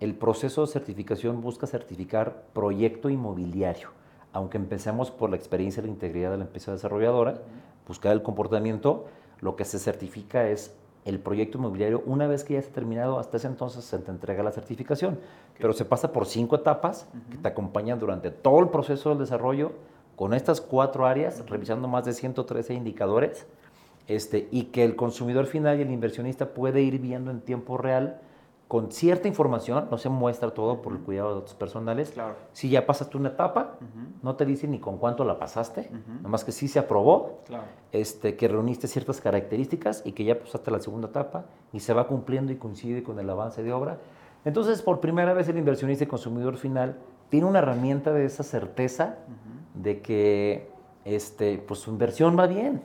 [0.00, 3.90] el proceso de certificación busca certificar proyecto inmobiliario.
[4.32, 7.40] Aunque empecemos por la experiencia y la integridad de la empresa desarrolladora,
[7.86, 9.06] buscar el comportamiento,
[9.40, 10.74] lo que se certifica es
[11.08, 12.02] el proyecto inmobiliario.
[12.04, 15.18] Una vez que ya esté terminado, hasta ese entonces se te entrega la certificación.
[15.58, 19.72] Pero se pasa por cinco etapas que te acompañan durante todo el proceso del desarrollo
[20.16, 23.46] con estas cuatro áreas, revisando más de 113 indicadores,
[24.06, 28.20] este, y que el consumidor final y el inversionista puede ir viendo en tiempo real
[28.68, 32.10] con cierta información, no se muestra todo por el cuidado de datos personales.
[32.10, 32.34] Claro.
[32.52, 33.76] Si ya pasaste una etapa,
[34.22, 36.16] no te dice ni con cuánto la pasaste, Ujú.
[36.18, 37.64] nada más que sí se aprobó, Claro.
[37.92, 42.06] este, que reuniste ciertas características y que ya pasaste la segunda etapa y se va
[42.06, 43.96] cumpliendo y coincide con el avance de obra.
[44.44, 46.96] Entonces, por primera vez el inversionista y consumidor final
[47.30, 49.16] tiene una herramienta de esa certeza
[49.74, 50.70] de que
[51.06, 52.82] este, pues, su inversión va bien.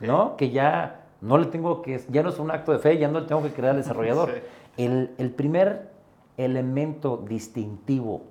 [0.00, 0.36] ¿no?
[0.36, 3.20] Que ya no le tengo que, ya no es un acto de fe, ya no
[3.20, 4.30] le tengo que creer al desarrollador.
[4.38, 4.40] Sí.
[4.78, 5.90] El, el primer
[6.36, 8.22] elemento distintivo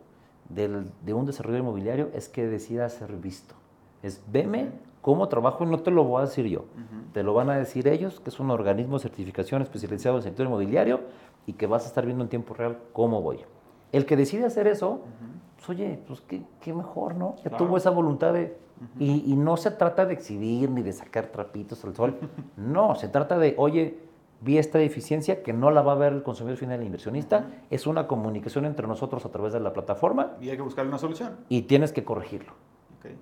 [0.50, 3.54] del- de un desarrollo inmobiliario es que decida ser visto.
[4.02, 4.70] Es, veme
[5.02, 6.66] cómo trabajo y no te lo voy a decir yo.
[7.14, 10.24] Te lo van a decir ellos, que es un organismo de certificación especializado en el
[10.24, 11.02] sector inmobiliario
[11.46, 13.40] y que vas a estar viendo en tiempo real cómo voy.
[13.92, 15.02] El que decide hacer eso,
[15.58, 17.36] pues oye, pues qué, qué mejor, ¿no?
[17.42, 17.58] Claro.
[17.58, 18.58] tuvo esa voluntad de...
[19.00, 22.18] y, y no se trata de exhibir ni de sacar trapitos al sol.
[22.58, 23.98] no, se trata de, oye,
[24.42, 27.48] vi esta deficiencia que no la va a ver el consumidor final, el inversionista.
[27.70, 30.98] Es una comunicación entre nosotros a través de la plataforma Y hay que buscar una
[30.98, 31.38] solución.
[31.50, 32.54] y tienes que corregirlo.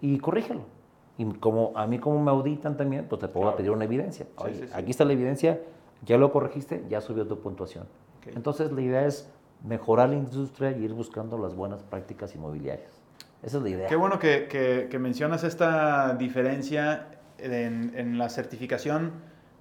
[0.02, 0.62] Y corrígelo.
[1.18, 3.58] Y como a mí como me auditan también, pues te puedo Claro.
[3.58, 4.26] pedir una evidencia.
[4.26, 4.74] Sí, Oye, sí, sí.
[4.74, 5.62] aquí está la evidencia,
[6.04, 7.86] ya lo corregiste, ya subió tu puntuación.
[8.36, 9.30] Entonces la idea es
[9.64, 12.90] mejorar la industria y ir buscando las buenas prácticas inmobiliarias.
[13.44, 13.88] Esa es la idea.
[13.88, 17.08] Qué bueno que, que- que mencionas esta diferencia
[17.38, 19.12] en, en la certificación,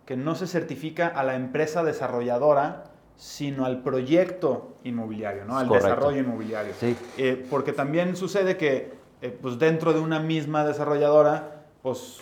[0.07, 2.85] que no se certifica a la empresa desarrolladora,
[3.17, 5.57] sino al proyecto inmobiliario, ¿no?
[5.57, 5.89] al Correcto.
[5.89, 6.73] desarrollo inmobiliario.
[6.79, 6.97] Sí.
[7.17, 8.93] Eh, porque también sucede que
[9.23, 12.21] eh, pues dentro de una misma desarrolladora, pues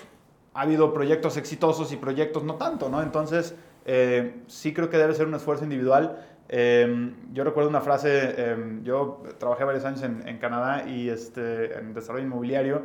[0.54, 3.02] ha habido proyectos exitosos y proyectos no tanto, ¿no?
[3.02, 3.54] Entonces,
[3.86, 6.24] eh, sí creo que debe ser un esfuerzo individual.
[6.48, 11.78] Eh, yo recuerdo una frase, eh, yo trabajé varios años en, en Canadá y este,
[11.78, 12.82] en desarrollo inmobiliario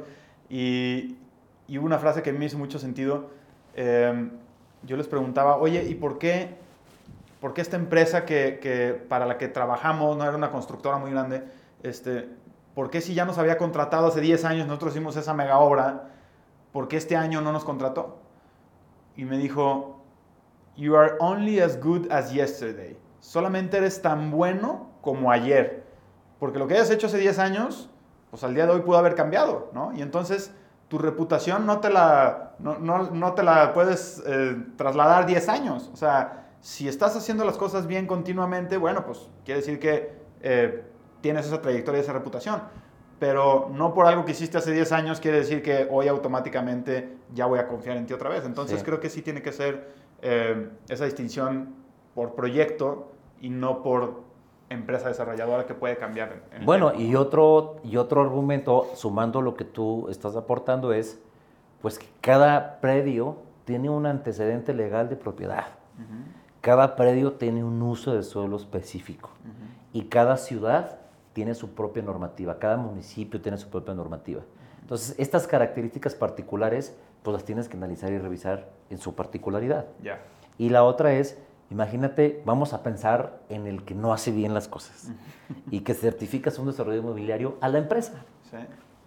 [0.50, 1.18] y,
[1.68, 3.30] y hubo una frase que me hizo mucho sentido.
[4.84, 6.56] Yo les preguntaba, oye, ¿y por qué,
[7.42, 11.12] por qué esta empresa que, que para la que trabajamos, no era una constructora muy
[11.12, 11.44] grande,
[11.84, 12.30] este,
[12.76, 16.10] ¿por qué si ya nos había contratado hace 10 años, nosotros hicimos esa mega obra,
[16.72, 18.18] ¿por qué este año no nos contrató?
[19.16, 19.98] Y me dijo,
[20.78, 22.96] You are only as good as yesterday.
[23.20, 25.84] Solamente eres tan bueno como ayer.
[26.40, 27.90] Porque lo que hayas hecho hace 10 años,
[28.30, 29.92] pues al día de hoy pudo haber cambiado, ¿no?
[29.94, 30.54] Y entonces
[30.88, 35.90] tu reputación no te la, no, no- no te la puedes eh, trasladar 10 años.
[35.94, 40.84] O sea, si estás haciendo las cosas bien continuamente, bueno, pues quiere decir que eh,
[41.22, 42.62] tienes esa trayectoria, esa reputación.
[43.20, 47.48] Pero no por algo que hiciste hace 10 años quiere decir que hoy automáticamente ya
[47.48, 48.46] voy a confiar en ti otra vez.
[48.46, 48.86] Entonces Sí.
[48.86, 49.92] creo que sí tiene que ser
[50.22, 51.76] eh, esa distinción
[52.16, 54.22] por proyecto y no por
[54.70, 56.44] empresa desarrolladora que puede cambiar.
[56.52, 61.20] en- Bueno, y otro, y otro argumento, sumando lo que tú estás aportando, es
[61.82, 65.66] pues que cada predio tiene un antecedente legal de propiedad.
[66.62, 69.30] Cada predio tiene un uso de suelo específico.
[69.94, 71.00] y cada ciudad
[71.34, 74.42] tiene su propia normativa, cada municipio tiene su propia normativa.
[74.82, 79.86] Entonces, estas características particulares, pues las tienes que analizar y revisar en su particularidad.
[80.02, 80.20] Ya.
[80.58, 81.38] Y la otra es,
[81.70, 85.12] imagínate, vamos a pensar en el que no hace bien las cosas
[85.72, 88.24] y que certificas un desarrollo inmobiliario a la empresa.
[88.50, 88.58] Sí.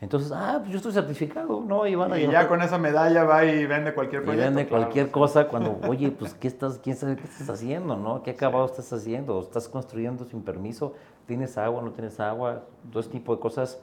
[0.01, 1.87] Entonces, ah, pues yo estoy certificado, ¿no?
[1.87, 4.47] Y van a Y ya con esa medalla va y vende cualquier y proyecto.
[4.47, 4.85] vende claro.
[4.85, 8.23] cualquier cosa cuando, oye, pues, ¿qué estás, quién sabe qué estás haciendo, no?
[8.23, 9.41] ¿Qué acabado estás haciendo?
[9.41, 10.95] ¿Estás construyendo sin permiso?
[11.27, 12.63] ¿Tienes agua, no tienes agua?
[12.91, 13.79] Todo ese tipo de cosas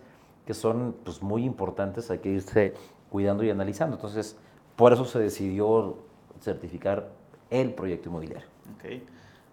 [0.48, 2.74] que son, pues, muy importantes, hay que irse
[3.12, 3.96] cuidando y analizando.
[3.98, 4.38] Entonces,
[4.76, 5.98] por eso se decidió
[6.42, 7.10] certificar
[7.52, 8.48] el proyecto inmobiliario.
[8.76, 9.04] Ok.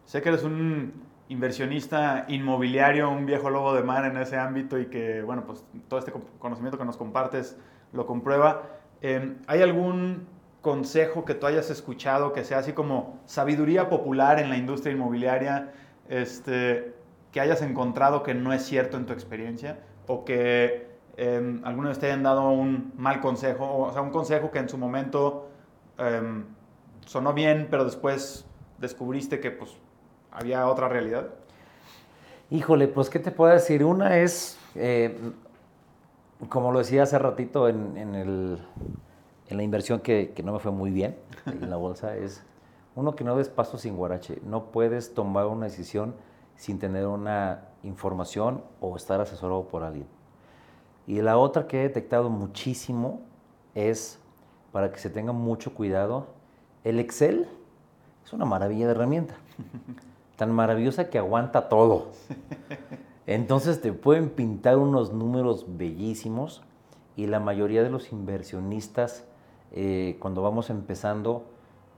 [0.07, 0.93] Sé que eres un
[1.29, 5.99] inversionista inmobiliario, un viejo lobo de mar en ese ámbito y que, bueno, pues todo
[5.99, 7.57] este co- conocimiento que nos compartes
[7.93, 8.63] lo comprueba.
[9.01, 10.27] Eh, ¿Hay algún
[10.61, 15.73] consejo que tú hayas escuchado que sea así como sabiduría popular en la industria inmobiliaria
[16.09, 16.95] este,
[17.33, 19.79] que hayas encontrado que no es cierto en tu experiencia?
[20.07, 23.77] ¿O que eh, alguna vez te hayan dado un mal consejo?
[23.87, 25.49] O sea, un consejo que en su momento
[25.99, 26.45] em,
[27.07, 28.47] sonó bien, pero después
[28.79, 29.77] descubriste que pues
[30.35, 31.29] había otra realidad.
[32.51, 33.85] Híjole, pues, ¿qué te puedo decir?
[33.85, 35.17] Una es, eh,
[36.49, 38.59] como lo decía hace ratito en, en el-
[39.49, 41.17] en la inversión que, que no me fue muy bien
[41.47, 42.43] en la bolsa, es
[42.97, 44.39] uno que no des paso sin guarache.
[44.45, 46.15] No puedes tomar una decisión
[46.57, 50.07] sin tener una información o estar asesorado por alguien.
[51.07, 53.21] Y la otra que he detectado muchísimo
[53.75, 54.19] es,
[54.73, 56.29] para que se tenga mucho cuidado,
[56.85, 57.49] el Excel
[58.25, 59.35] es una maravilla de herramienta.
[60.37, 62.09] Tan maravillosa que aguanta todo.
[63.27, 66.63] Entonces te pueden pintar unos números bellísimos
[67.17, 69.25] y la mayoría de los inversionistas,
[69.73, 71.45] eh, cuando vamos empezando,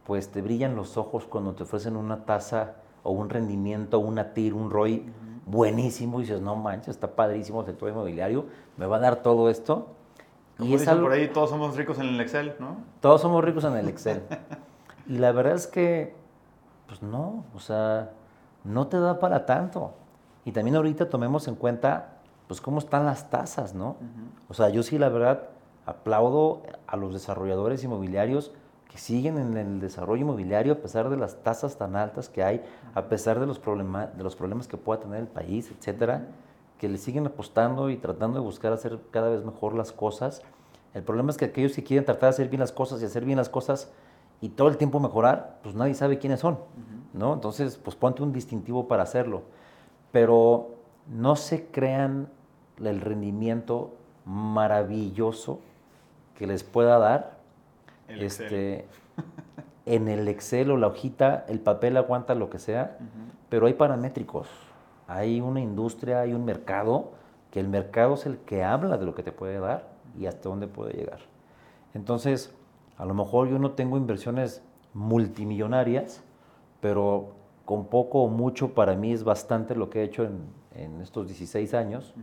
[0.05, 4.55] pues te brillan los ojos cuando te ofrecen una tasa o un rendimiento, una TIR,
[4.55, 5.05] un ROI
[5.47, 9.49] buenísimo y dices, no manches, está padrísimo el sector inmobiliario, me va a dar todo
[9.49, 9.89] esto.
[10.59, 12.79] y es algo, por ahí, todos somos ricos en el Excel, ¿no?
[13.01, 14.23] Todos somos ricos en el Excel.
[15.07, 16.15] y la verdad es que,
[16.87, 18.11] pues no, o sea,
[18.67, 19.95] no te da para tanto.
[20.45, 23.97] Y también ahorita tomemos en cuenta, pues, cómo están las tasas, ¿no?
[24.49, 25.49] O sea, yo sí, la verdad,
[25.87, 28.53] aplaudo a los desarrolladores inmobiliarios
[28.89, 32.65] que siguen en el desarrollo inmobiliario a pesar de las tasas tan altas que hay,
[32.95, 36.29] a pesar de los, de los problemas que pueda tener el país, etcétera,
[36.79, 40.43] que le siguen apostando y tratando de buscar hacer cada vez mejor las cosas.
[40.95, 43.25] El problema es que aquellos que quieren tratar de hacer bien las cosas y hacer
[43.25, 43.91] bien las cosas
[44.41, 46.59] y todo el tiempo mejorar, pues nadie sabe quiénes son,
[47.17, 47.35] ¿no?
[47.35, 49.43] Entonces, pues ponte un distintivo para hacerlo.
[50.13, 50.77] Pero
[51.09, 52.29] no se crean
[52.79, 53.95] el rendimiento
[54.25, 55.61] maravilloso
[56.37, 57.39] que les pueda dar
[58.09, 58.87] este,
[59.87, 62.99] en el Excel o la hojita, el papel aguanta lo que sea,
[63.49, 64.49] pero hay paramétricos.
[65.09, 67.13] Hay una industria, hay un mercado,
[67.51, 69.89] que el mercado es el que habla de lo que te puede dar
[70.19, 71.21] y hasta dónde puede llegar.
[71.95, 72.53] Entonces,
[72.99, 74.63] a lo mejor yo no tengo inversiones
[74.93, 76.23] multimillonarias,
[76.87, 77.33] pero
[77.65, 81.75] con poco o mucho para mí es bastante lo que he hecho en, estos 16
[81.75, 82.15] años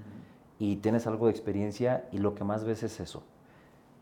[0.57, 3.24] y tienes algo de experiencia y lo que más ves es eso.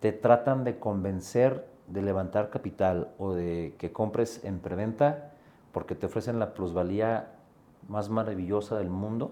[0.02, 5.32] Te tratan de convencer de levantar capital o de que compres en preventa
[5.72, 7.32] porque te ofrecen la plusvalía
[7.88, 9.32] más maravillosa del mundo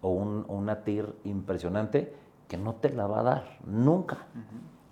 [0.00, 2.14] o, un, una TIR impresionante
[2.48, 4.24] que no te la va a dar nunca.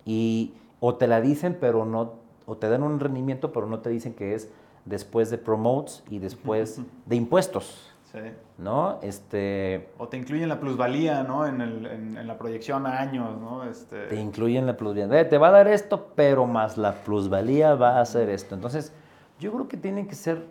[0.05, 3.89] Y o te la dicen, pero no, o te dan un rendimiento, pero no te
[3.89, 4.51] dicen que es
[4.85, 7.87] después de promotes y después de impuestos.
[8.13, 8.19] Sí.
[8.59, 8.99] ¿No?
[9.03, 11.47] Este, o te incluyen la plusvalía, ¿no?
[11.47, 13.65] En, el, en, la proyección a años, ¿no?
[13.65, 14.07] Este...
[14.07, 15.29] Te incluyen la plusvalía.
[15.29, 18.57] Te va a dar esto, pero más la plusvalía va a hacer esto.
[18.57, 18.93] Entonces,
[19.39, 20.45] yo creo que tienen que ser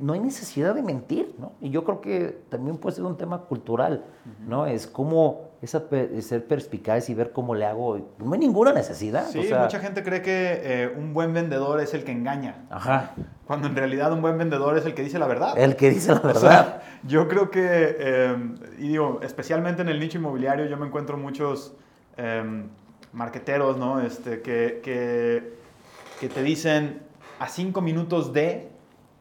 [0.00, 1.52] no hay necesidad de mentir, ¿no?
[1.60, 4.04] Y yo creo que también puede ser un tema cultural,
[4.46, 4.66] ¿no?
[4.66, 5.82] Es como esa
[6.20, 8.14] ser perspicaz y ver cómo le hago.
[8.18, 9.26] No hay ninguna necesidad.
[9.26, 12.66] Sí, mucha gente cree que eh, un buen vendedor es el que engaña.
[12.70, 13.12] Ajá.
[13.44, 15.58] Cuando en realidad un buen vendedor es el que dice la verdad.
[15.58, 16.82] El que dice la verdad.
[17.02, 21.74] yo creo que, em, y digo, especialmente en el nicho inmobiliario, yo me encuentro muchos
[22.16, 22.68] em,
[23.12, 24.00] marqueteros, ¿no?
[24.00, 25.54] Este, que, que,
[26.20, 27.00] que te dicen
[27.40, 28.68] a cinco minutos de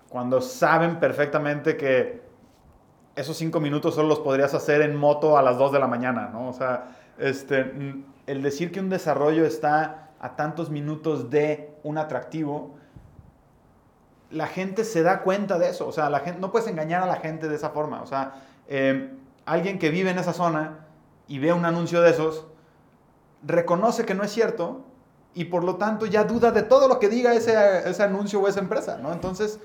[0.10, 2.27] cuando saben perfectamente que
[3.18, 6.30] esos cinco minutos solo los podrías hacer en moto a las dos de la mañana,
[6.32, 6.48] ¿no?
[6.50, 7.74] O sea, este,
[8.28, 12.76] el decir que un desarrollo está a tantos minutos de un atractivo,
[14.30, 17.08] la gente se da cuenta de eso, o sea, la gente, no puedes engañar a
[17.08, 18.36] la gente de esa forma, o sea,
[18.68, 19.12] eh,
[19.46, 20.86] alguien que vive en esa zona
[21.28, 22.46] y ve un anuncio de esos,
[23.44, 24.86] reconoce que no es cierto
[25.34, 28.60] y por lo tanto ya duda de todo lo que diga ese anuncio o esa
[28.60, 29.12] empresa, ¿no?
[29.12, 29.60] Entonces,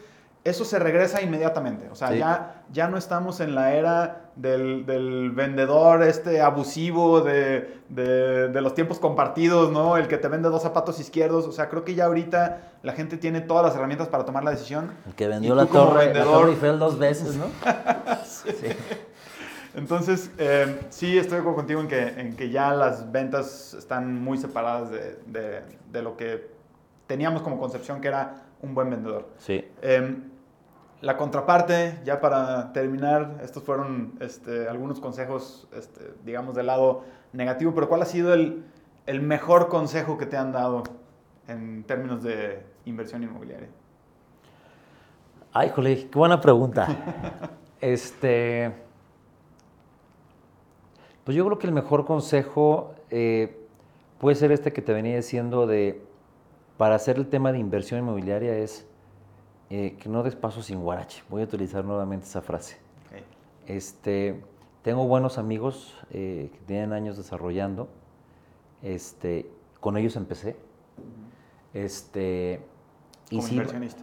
[0.45, 1.89] eso se regresa inmediatamente.
[1.91, 7.81] O sea, ya, ya no estamos en la era del, del vendedor este abusivo de,
[7.89, 9.97] de, de, los tiempos compartidos, ¿no?
[9.97, 11.47] El que te vende dos zapatos izquierdos.
[11.47, 14.51] O sea, creo que ya ahorita la gente tiene todas las herramientas para tomar la
[14.51, 14.91] decisión.
[15.07, 16.27] El que vendió la torre, vendedor...
[16.27, 17.47] la torre Eiffel dos veces, ¿no?
[18.25, 18.67] sí.
[19.75, 24.23] Entonces, eh, sí estoy de acuerdo contigo en que, en que ya las ventas están
[24.23, 26.51] muy separadas de, de, lo que
[27.07, 29.29] teníamos como concepción que era un buen vendedor.
[29.39, 29.65] Sí.
[29.81, 30.15] Eh,
[31.03, 37.75] la contraparte, ya para terminar, estos fueron este, algunos consejos, este, digamos, del lado negativo,
[37.75, 38.65] pero ¿cuál ha sido el,
[39.21, 40.85] mejor consejo que te han dado
[41.49, 43.69] en términos de inversión inmobiliaria?
[45.53, 46.87] Ay, jole, qué buena pregunta.
[47.81, 48.73] este,
[51.25, 53.59] pues yo creo que el mejor consejo eh,
[54.21, 56.01] puede ser este que te venía diciendo de,
[56.77, 58.87] para hacer el tema de inversión inmobiliaria es
[59.75, 61.23] eh, que no des paso sin guarache.
[61.31, 62.77] Voy a utilizar nuevamente esa frase.
[63.67, 64.39] Este,
[64.83, 67.89] tengo buenos amigos eh, que tienen años desarrollando.
[68.83, 69.49] Este,
[69.81, 70.57] con ellos empecé.
[71.73, 72.61] este,
[73.31, 74.03] como inversionista.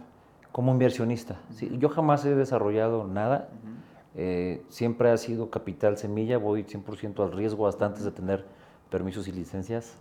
[0.50, 1.38] Como inversionista.
[1.78, 3.50] yo jamás he desarrollado nada.
[4.16, 6.36] Eh, siempre ha sido capital semilla.
[6.38, 8.44] Voy 100% al riesgo hasta antes de tener
[8.90, 9.96] permisos y licencias.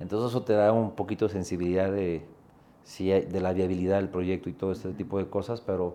[0.00, 2.26] Entonces eso te da un poquito de sensibilidad de,
[2.98, 5.94] de la viabilidad del proyecto y todo este tipo de cosas, pero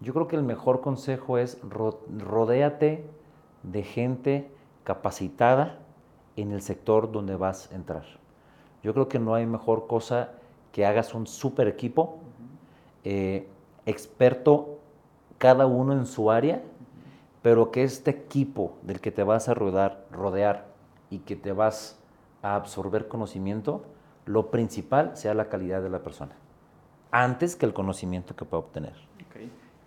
[0.00, 3.04] yo creo que el mejor consejo es rodéate
[3.62, 4.50] de gente
[4.84, 5.78] capacitada
[6.36, 8.04] en el sector donde vas a entrar.
[8.82, 10.32] Yo creo que no hay mejor cosa
[10.72, 12.18] que hagas un super equipo,
[13.02, 13.48] eh,
[13.86, 14.78] experto
[15.38, 16.62] cada uno en su área,
[17.42, 20.66] pero que este equipo del que te vas a rodear, rodear
[21.10, 21.98] y que te vas
[22.42, 23.82] a absorber conocimiento,
[24.26, 26.32] lo principal sea la calidad de la persona,
[27.10, 28.94] antes que el conocimiento que pueda obtener.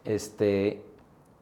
[0.06, 0.82] Este,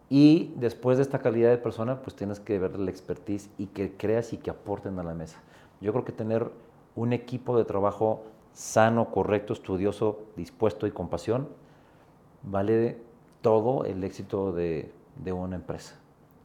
[0.09, 3.95] y después de esta calidad de persona, pues tienes que ver la expertise y que
[3.95, 5.39] creas y que aporten a la mesa.
[5.81, 6.49] Yo creo que tener
[6.95, 8.23] un equipo de trabajo
[8.53, 11.49] sano, correcto, estudioso, dispuesto y con pasión,
[12.41, 12.97] vale
[13.41, 15.95] todo el éxito de, de una empresa.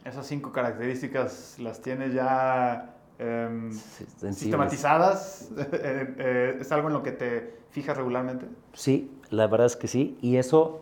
[0.05, 5.51] Esas cinco características las tienes ya em, sistematizadas.
[5.57, 8.47] Eh, eh, ¿Es algo en lo que te fijas regularmente?
[8.73, 10.19] Sí, la verdad es que sí.
[10.21, 10.81] Y eso,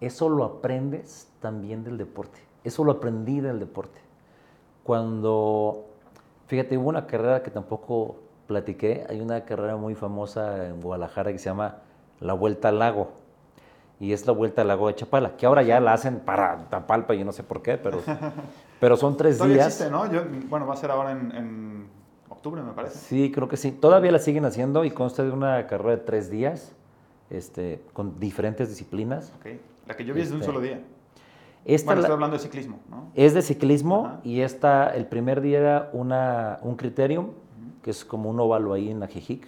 [0.00, 2.40] eso lo aprendes también del deporte.
[2.64, 4.00] Eso lo aprendí del deporte.
[4.84, 5.86] Cuando,
[6.46, 9.06] fíjate, hubo una carrera que tampoco platiqué.
[9.08, 11.78] Hay una carrera muy famosa en Guadalajara que se llama
[12.20, 13.20] la Vuelta al Lago
[14.00, 17.12] y es la vuelta al lago de Chapala, que ahora ya la hacen para Tapalpa,
[17.14, 18.00] yo no sé por qué, pero,
[18.80, 19.66] pero son tres días.
[19.66, 20.04] existe, ¿no?
[20.48, 21.86] bueno, va a ser ahora en,
[22.28, 22.98] octubre, me parece.
[22.98, 23.70] Sí, creo que sí.
[23.70, 26.72] Todavía la siguen haciendo y consta de una carrera de tres días,
[27.28, 29.32] este, con diferentes disciplinas.
[29.38, 29.60] Okay.
[29.86, 30.80] La que yo vi es de un este, solo día.
[31.66, 33.10] Esta bueno, estoy hablando de ciclismo, ¿no?
[33.14, 37.32] Es de ciclismo y esta, el primer día era una, un criterium,
[37.82, 39.46] que es como un óvalo ahí en Ajijic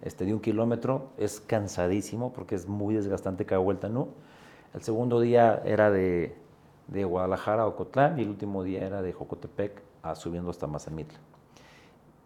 [0.00, 1.10] este, de un kilómetro.
[1.18, 4.08] Es cansadísimo porque es muy desgastante cada vuelta, ¿no?
[4.74, 6.34] El segundo día era de,
[6.92, 11.18] de Guadalajara a Ocotlán y el último día era de Jocotepec a subiendo hasta Mazamitla.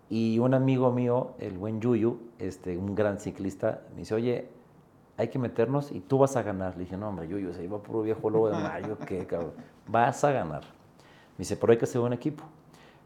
[0.08, 4.48] Y un amigo mío, el buen Yuyu, este, un gran ciclista, me dice, oye,
[5.16, 6.76] hay que meternos y tú vas a ganar.
[6.76, 9.52] Le dije, no, hombre, Yuyu, se iba puro viejo lobo de mayo, ¿qué, cabrón?
[9.86, 10.62] Vas a ganar.
[10.62, 12.44] Me dice, pero hay que hacer un equipo.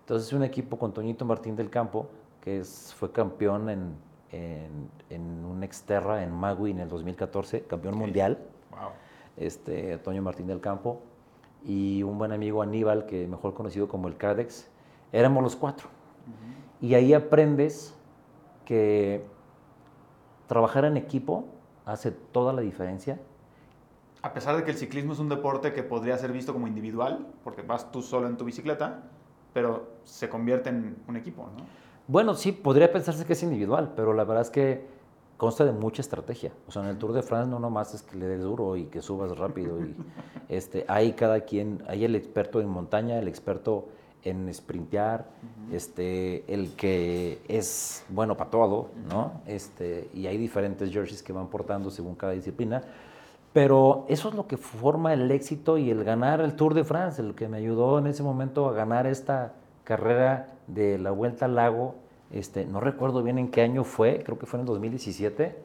[0.01, 2.09] Entonces, un equipo con Toñito Martín del Campo,
[2.41, 8.39] que es, fue campeón en en, un Exterra en Magui en el 2014, campeón mundial.
[8.71, 8.91] Wow.
[9.37, 11.03] Este, Antonio Martín del Campo
[11.65, 14.69] y un buen amigo Aníbal, que mejor conocido como el Cadex.
[15.13, 15.89] Éramos los cuatro.
[16.81, 17.95] Y ahí aprendes
[18.65, 19.25] que
[20.47, 21.45] trabajar en equipo
[21.85, 23.21] hace toda la diferencia.
[24.23, 27.27] A pesar de que el ciclismo es un deporte que podría ser visto como individual,
[27.43, 29.03] porque vas tú solo en tu bicicleta,
[29.53, 31.65] pero se convierte en un equipo, ¿no?
[32.07, 34.87] Bueno, sí, podría pensarse que es individual, pero la verdad es que
[35.41, 36.53] consta de mucha estrategia.
[36.69, 38.85] O sea, en el Tour de France no nomás es que le des duro y
[38.85, 39.81] que subas rápido.
[39.81, 39.97] Y,
[40.51, 43.89] este, hay cada quien, hay el experto en montaña, el experto
[44.23, 45.25] en sprintear,
[45.73, 49.41] este, el que es bueno para todo, ¿no?
[49.47, 52.83] Este, y hay diferentes jerseys que van portando según cada disciplina.
[53.55, 57.23] Pero eso es lo que forma el éxito y el ganar el Tour de France,
[57.23, 61.55] el que me ayudó en ese momento a ganar esta carrera de la Vuelta al
[61.55, 61.95] Lago,
[62.31, 65.57] este, no recuerdo bien en qué año fue, creo que fue en el 2017,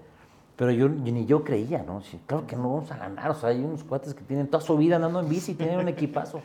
[0.55, 2.01] pero yo, ni yo creía, ¿no?
[2.27, 4.77] claro que no vamos a ganar, o sea, hay unos cuates que tienen toda su
[4.77, 6.41] vida andando en bici, tienen un equipazo.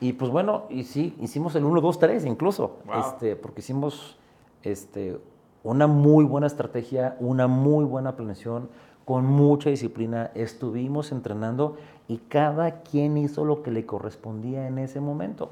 [0.00, 4.16] Y pues bueno, y sí, hicimos el 1, 2, 3 incluso, este, porque hicimos
[4.62, 5.18] este,
[5.64, 8.68] una muy buena estrategia, una muy buena planeación,
[9.06, 11.76] con mucha disciplina, estuvimos entrenando
[12.08, 15.50] y cada quien hizo lo que le correspondía en ese momento.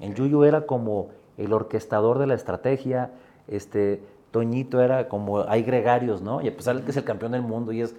[0.00, 1.08] El Yuyu era como
[1.38, 3.10] el orquestador de la estrategia,
[3.48, 6.40] este, Toñito era como, hay gregarios, ¿no?
[6.42, 7.94] Y a pesar de que es el campeón del mundo y es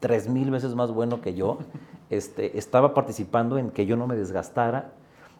[0.00, 1.58] tres mil veces más bueno que yo,
[2.10, 4.92] este, estaba participando en que yo no me desgastara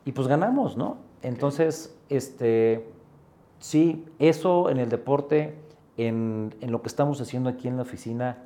[0.05, 0.99] y pues ganamos, ¿no?
[1.23, 2.87] Entonces, este,
[3.59, 5.57] sí, eso en el deporte,
[5.97, 8.39] en, lo que estamos haciendo aquí en la oficina,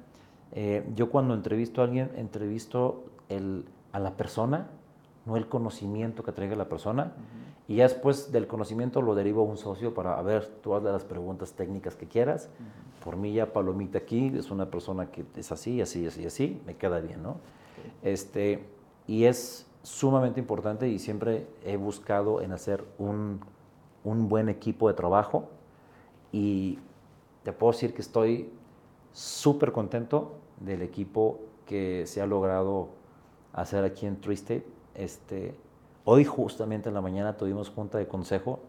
[0.52, 4.68] eh, yo cuando entrevisto a alguien, entrevisto el, a la persona,
[5.26, 7.12] no el conocimiento que traiga la persona.
[7.70, 11.04] Y ya después del conocimiento lo derivo a un socio para, a ver, tú las
[11.04, 12.48] preguntas técnicas que quieras.
[13.04, 16.74] Por mí ya Palomita aquí es una persona que es así, así, así, así, me
[16.74, 17.36] queda bien, ¿no?
[18.02, 18.64] Este,
[19.06, 23.38] y es sumamente importante y siempre he buscado en hacer un,
[24.02, 25.48] un buen equipo de trabajo
[26.32, 26.80] y
[27.44, 28.50] te puedo decir que estoy
[29.12, 32.88] súper contento del equipo que se ha logrado
[33.52, 34.66] hacer aquí en Tree State
[34.96, 35.54] este,
[36.04, 38.60] hoy justamente en la mañana tuvimos junta de consejo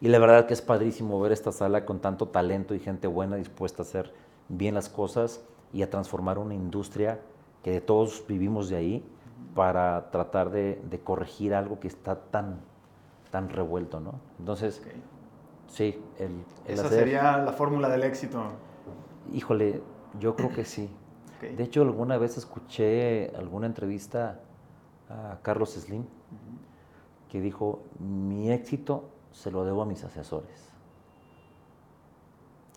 [0.00, 3.36] y la verdad que es padrísimo ver esta sala con tanto talento y gente buena
[3.36, 4.12] dispuesta a hacer
[4.48, 7.20] bien las cosas y a transformar una industria
[7.62, 9.04] que de todos vivimos de ahí
[9.54, 12.60] para tratar de, corregir algo que está tan,
[13.30, 14.14] tan revuelto, ¿no?
[14.38, 14.82] Entonces,
[15.68, 18.42] sí, el, Esa sería la fórmula del éxito.
[19.32, 19.82] Híjole,
[20.18, 20.88] yo creo que sí.
[21.40, 24.40] De hecho, alguna vez escuché alguna entrevista
[25.08, 26.04] a Carlos Slim,
[27.28, 30.70] que dijo, mi éxito se lo debo a mis asesores.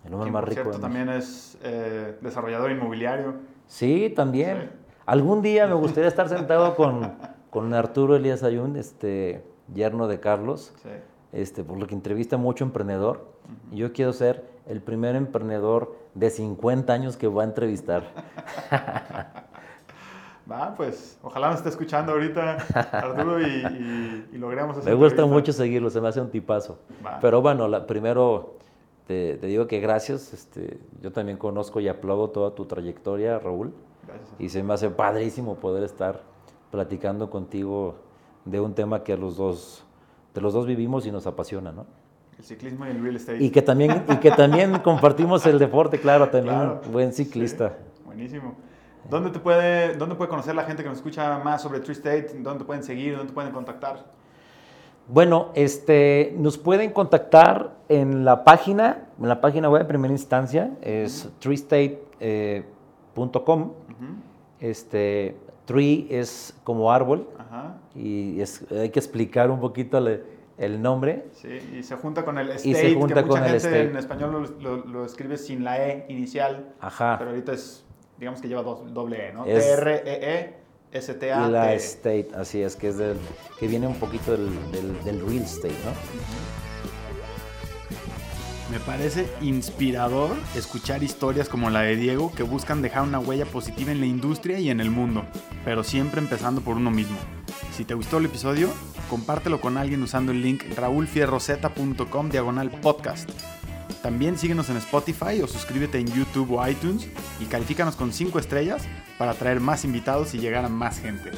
[0.05, 0.61] El hombre más rico.
[0.63, 3.35] Cierto, también es eh, desarrollador inmobiliario.
[3.67, 4.71] Sí, también.
[5.05, 7.13] Algún día me gustaría estar sentado con,
[7.49, 9.43] con Arturo Elías Ayun, este,
[9.73, 10.73] yerno de Carlos,
[11.31, 13.33] este, por lo que entrevista mucho emprendedor.
[13.71, 18.03] Y yo quiero ser el primer emprendedor de 50 años que va a entrevistar.
[20.49, 22.57] Va, pues ojalá nos esté escuchando ahorita
[22.91, 26.79] Arturo y, y, logremos Me gusta mucho seguirlo, se me hace un tipazo.
[27.21, 28.55] Pero bueno, la, primero
[29.07, 30.33] te, digo que gracias.
[30.33, 33.73] Este, yo también conozco y aplaudo toda tu trayectoria, Raúl.
[34.05, 34.29] Gracias.
[34.39, 36.21] Y se me hace padrísimo poder estar
[36.71, 37.95] platicando contigo
[38.45, 39.85] de un tema que a los dos,
[40.33, 41.85] de los dos vivimos y nos apasiona, ¿no?
[42.37, 43.43] El ciclismo y el real estate.
[43.43, 47.77] Y que también, y que también compartimos el deporte, claro, también buen ciclista.
[48.05, 48.55] buenísimo.
[49.09, 52.35] ¿Dónde, te puede, ¿Dónde puede conocer la gente que nos escucha más sobre Tree State?
[52.39, 53.15] ¿Dónde te pueden seguir?
[53.15, 54.05] ¿Dónde te pueden contactar?
[55.07, 60.71] Bueno, este, nos pueden contactar en la página, en la página web en primera instancia,
[60.81, 63.73] es treestate.com.
[64.61, 65.35] Este,
[65.65, 67.27] tree es como árbol
[67.95, 69.97] y es, hay que explicar un poquito
[70.57, 71.25] el nombre.
[71.33, 73.89] Sí, y se junta con el state, y se junta que mucha con gente el
[73.89, 77.17] en español lo, lo, escribe sin la E inicial, Ajá.
[77.17, 77.82] pero ahorita es
[78.17, 79.45] digamos que lleva dos, doble E, ¿no?
[79.45, 81.47] T-R-E-E-S-T-A.
[81.47, 83.17] Y la State, así es, que es del,
[83.59, 84.49] que viene un poquito del,
[85.03, 85.91] del, real estate, ¿no?
[88.71, 93.91] Me parece inspirador escuchar historias como la de Diego que buscan dejar una huella positiva
[93.91, 95.25] en la industria y en el mundo,
[95.63, 97.17] pero siempre empezando por uno mismo.
[97.71, 98.69] Si te gustó el episodio,
[99.11, 103.29] compártelo con alguien usando el link raulfierroseta.com diagonal podcast.
[104.03, 107.07] También síguenos en Spotify o suscríbete en YouTube o iTunes
[107.39, 108.83] y califícanos con 5 estrellas
[109.17, 111.31] para traer más invitados y llegar a más gente.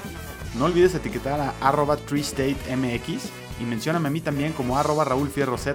[0.55, 3.29] No olvides etiquetar a arroba treestatemx
[3.59, 5.31] y mencióname a mí también como arroba Raúl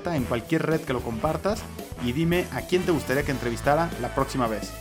[0.07, 1.63] en cualquier red que lo compartas
[2.05, 4.73] y dime a quién te gustaría que entrevistara la próxima vez.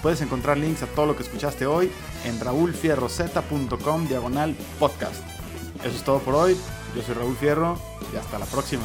[0.00, 1.90] Puedes encontrar links a todo lo que escuchaste hoy
[2.24, 5.22] en raulfierroseta.com diagonal podcast.
[5.84, 6.56] Eso es todo por hoy.
[6.96, 7.78] Yo soy Raúl Fierro
[8.10, 8.84] y hasta la próxima.